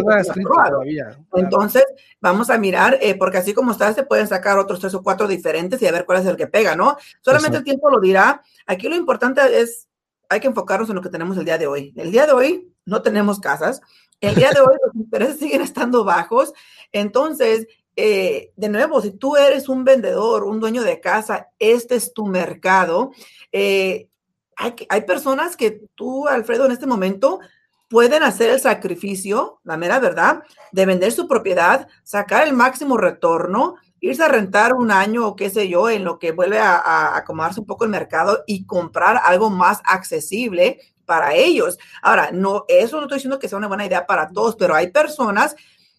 Entonces, 1.34 1.84
vamos 2.20 2.50
a 2.50 2.58
mirar, 2.58 2.98
eh, 3.00 3.16
porque 3.16 3.38
así 3.38 3.52
como 3.52 3.72
está, 3.72 3.92
se 3.92 4.04
pueden 4.04 4.28
sacar 4.28 4.58
otros 4.58 4.80
tres 4.80 4.94
o 4.94 5.02
cuatro 5.02 5.28
diferentes 5.28 5.80
y 5.82 5.86
a 5.86 5.92
ver 5.92 6.06
cuál 6.06 6.20
es 6.20 6.26
el 6.26 6.36
que 6.36 6.46
pega, 6.46 6.76
¿no? 6.76 6.96
Solamente 7.20 7.58
el 7.58 7.64
tiempo 7.64 7.90
lo 7.90 8.00
dirá. 8.00 8.42
Aquí 8.66 8.88
lo 8.88 8.96
importante 8.96 9.40
es 9.60 9.88
hay 10.28 10.40
que 10.40 10.48
enfocarnos 10.48 10.88
en 10.88 10.96
lo 10.96 11.02
que 11.02 11.08
tenemos 11.08 11.36
el 11.36 11.44
día 11.44 11.58
de 11.58 11.66
hoy. 11.66 11.92
El 11.96 12.10
día 12.10 12.26
de 12.26 12.32
hoy 12.32 12.72
no 12.84 13.02
tenemos 13.02 13.40
casas. 13.40 13.80
El 14.20 14.34
día 14.34 14.50
de 14.50 14.60
hoy 14.60 14.74
los 14.84 14.94
intereses 14.94 15.38
siguen 15.38 15.62
estando 15.62 16.04
bajos. 16.04 16.52
Entonces, 16.92 17.66
eh, 17.96 18.52
de 18.56 18.68
nuevo, 18.68 19.00
si 19.00 19.12
tú 19.12 19.36
eres 19.36 19.68
un 19.68 19.84
vendedor, 19.84 20.44
un 20.44 20.60
dueño 20.60 20.82
de 20.82 21.00
casa, 21.00 21.48
este 21.58 21.96
es 21.96 22.12
tu 22.12 22.26
mercado. 22.26 23.12
Eh, 23.50 24.08
hay, 24.56 24.74
hay 24.88 25.00
personas 25.02 25.56
que 25.56 25.82
tú, 25.94 26.28
Alfredo, 26.28 26.66
en 26.66 26.72
este 26.72 26.86
momento 26.86 27.40
pueden 27.88 28.22
hacer 28.22 28.50
el 28.50 28.60
sacrificio, 28.60 29.60
la 29.64 29.76
mera 29.76 29.98
verdad, 29.98 30.42
de 30.72 30.86
vender 30.86 31.12
su 31.12 31.26
propiedad, 31.26 31.88
sacar 32.02 32.46
el 32.46 32.52
máximo 32.52 32.96
retorno 32.96 33.76
irse 34.00 34.22
a 34.22 34.28
rentar 34.28 34.74
un 34.74 34.90
año 34.90 35.26
o 35.26 35.36
qué 35.36 35.50
sé 35.50 35.68
yo, 35.68 35.88
en 35.88 36.04
lo 36.04 36.18
que 36.18 36.32
vuelve 36.32 36.58
a, 36.58 37.16
acomodarse 37.16 37.60
un 37.60 37.66
poco 37.66 37.84
el 37.84 37.90
mercado 37.90 38.44
y 38.46 38.66
comprar 38.66 39.20
algo 39.24 39.50
más 39.50 39.80
accesible 39.84 40.80
para 41.04 41.34
ellos. 41.34 41.78
Ahora, 42.02 42.30
no, 42.32 42.64
eso 42.68 42.96
no 42.96 43.02
estoy 43.02 43.16
diciendo 43.16 43.38
que 43.38 43.48
sea 43.48 43.58
una 43.58 43.68
buena 43.68 43.86
idea 43.86 44.06
para 44.06 44.28
todos, 44.28 44.56
pero 44.56 44.74
hay 44.74 44.90
personas 44.90 45.54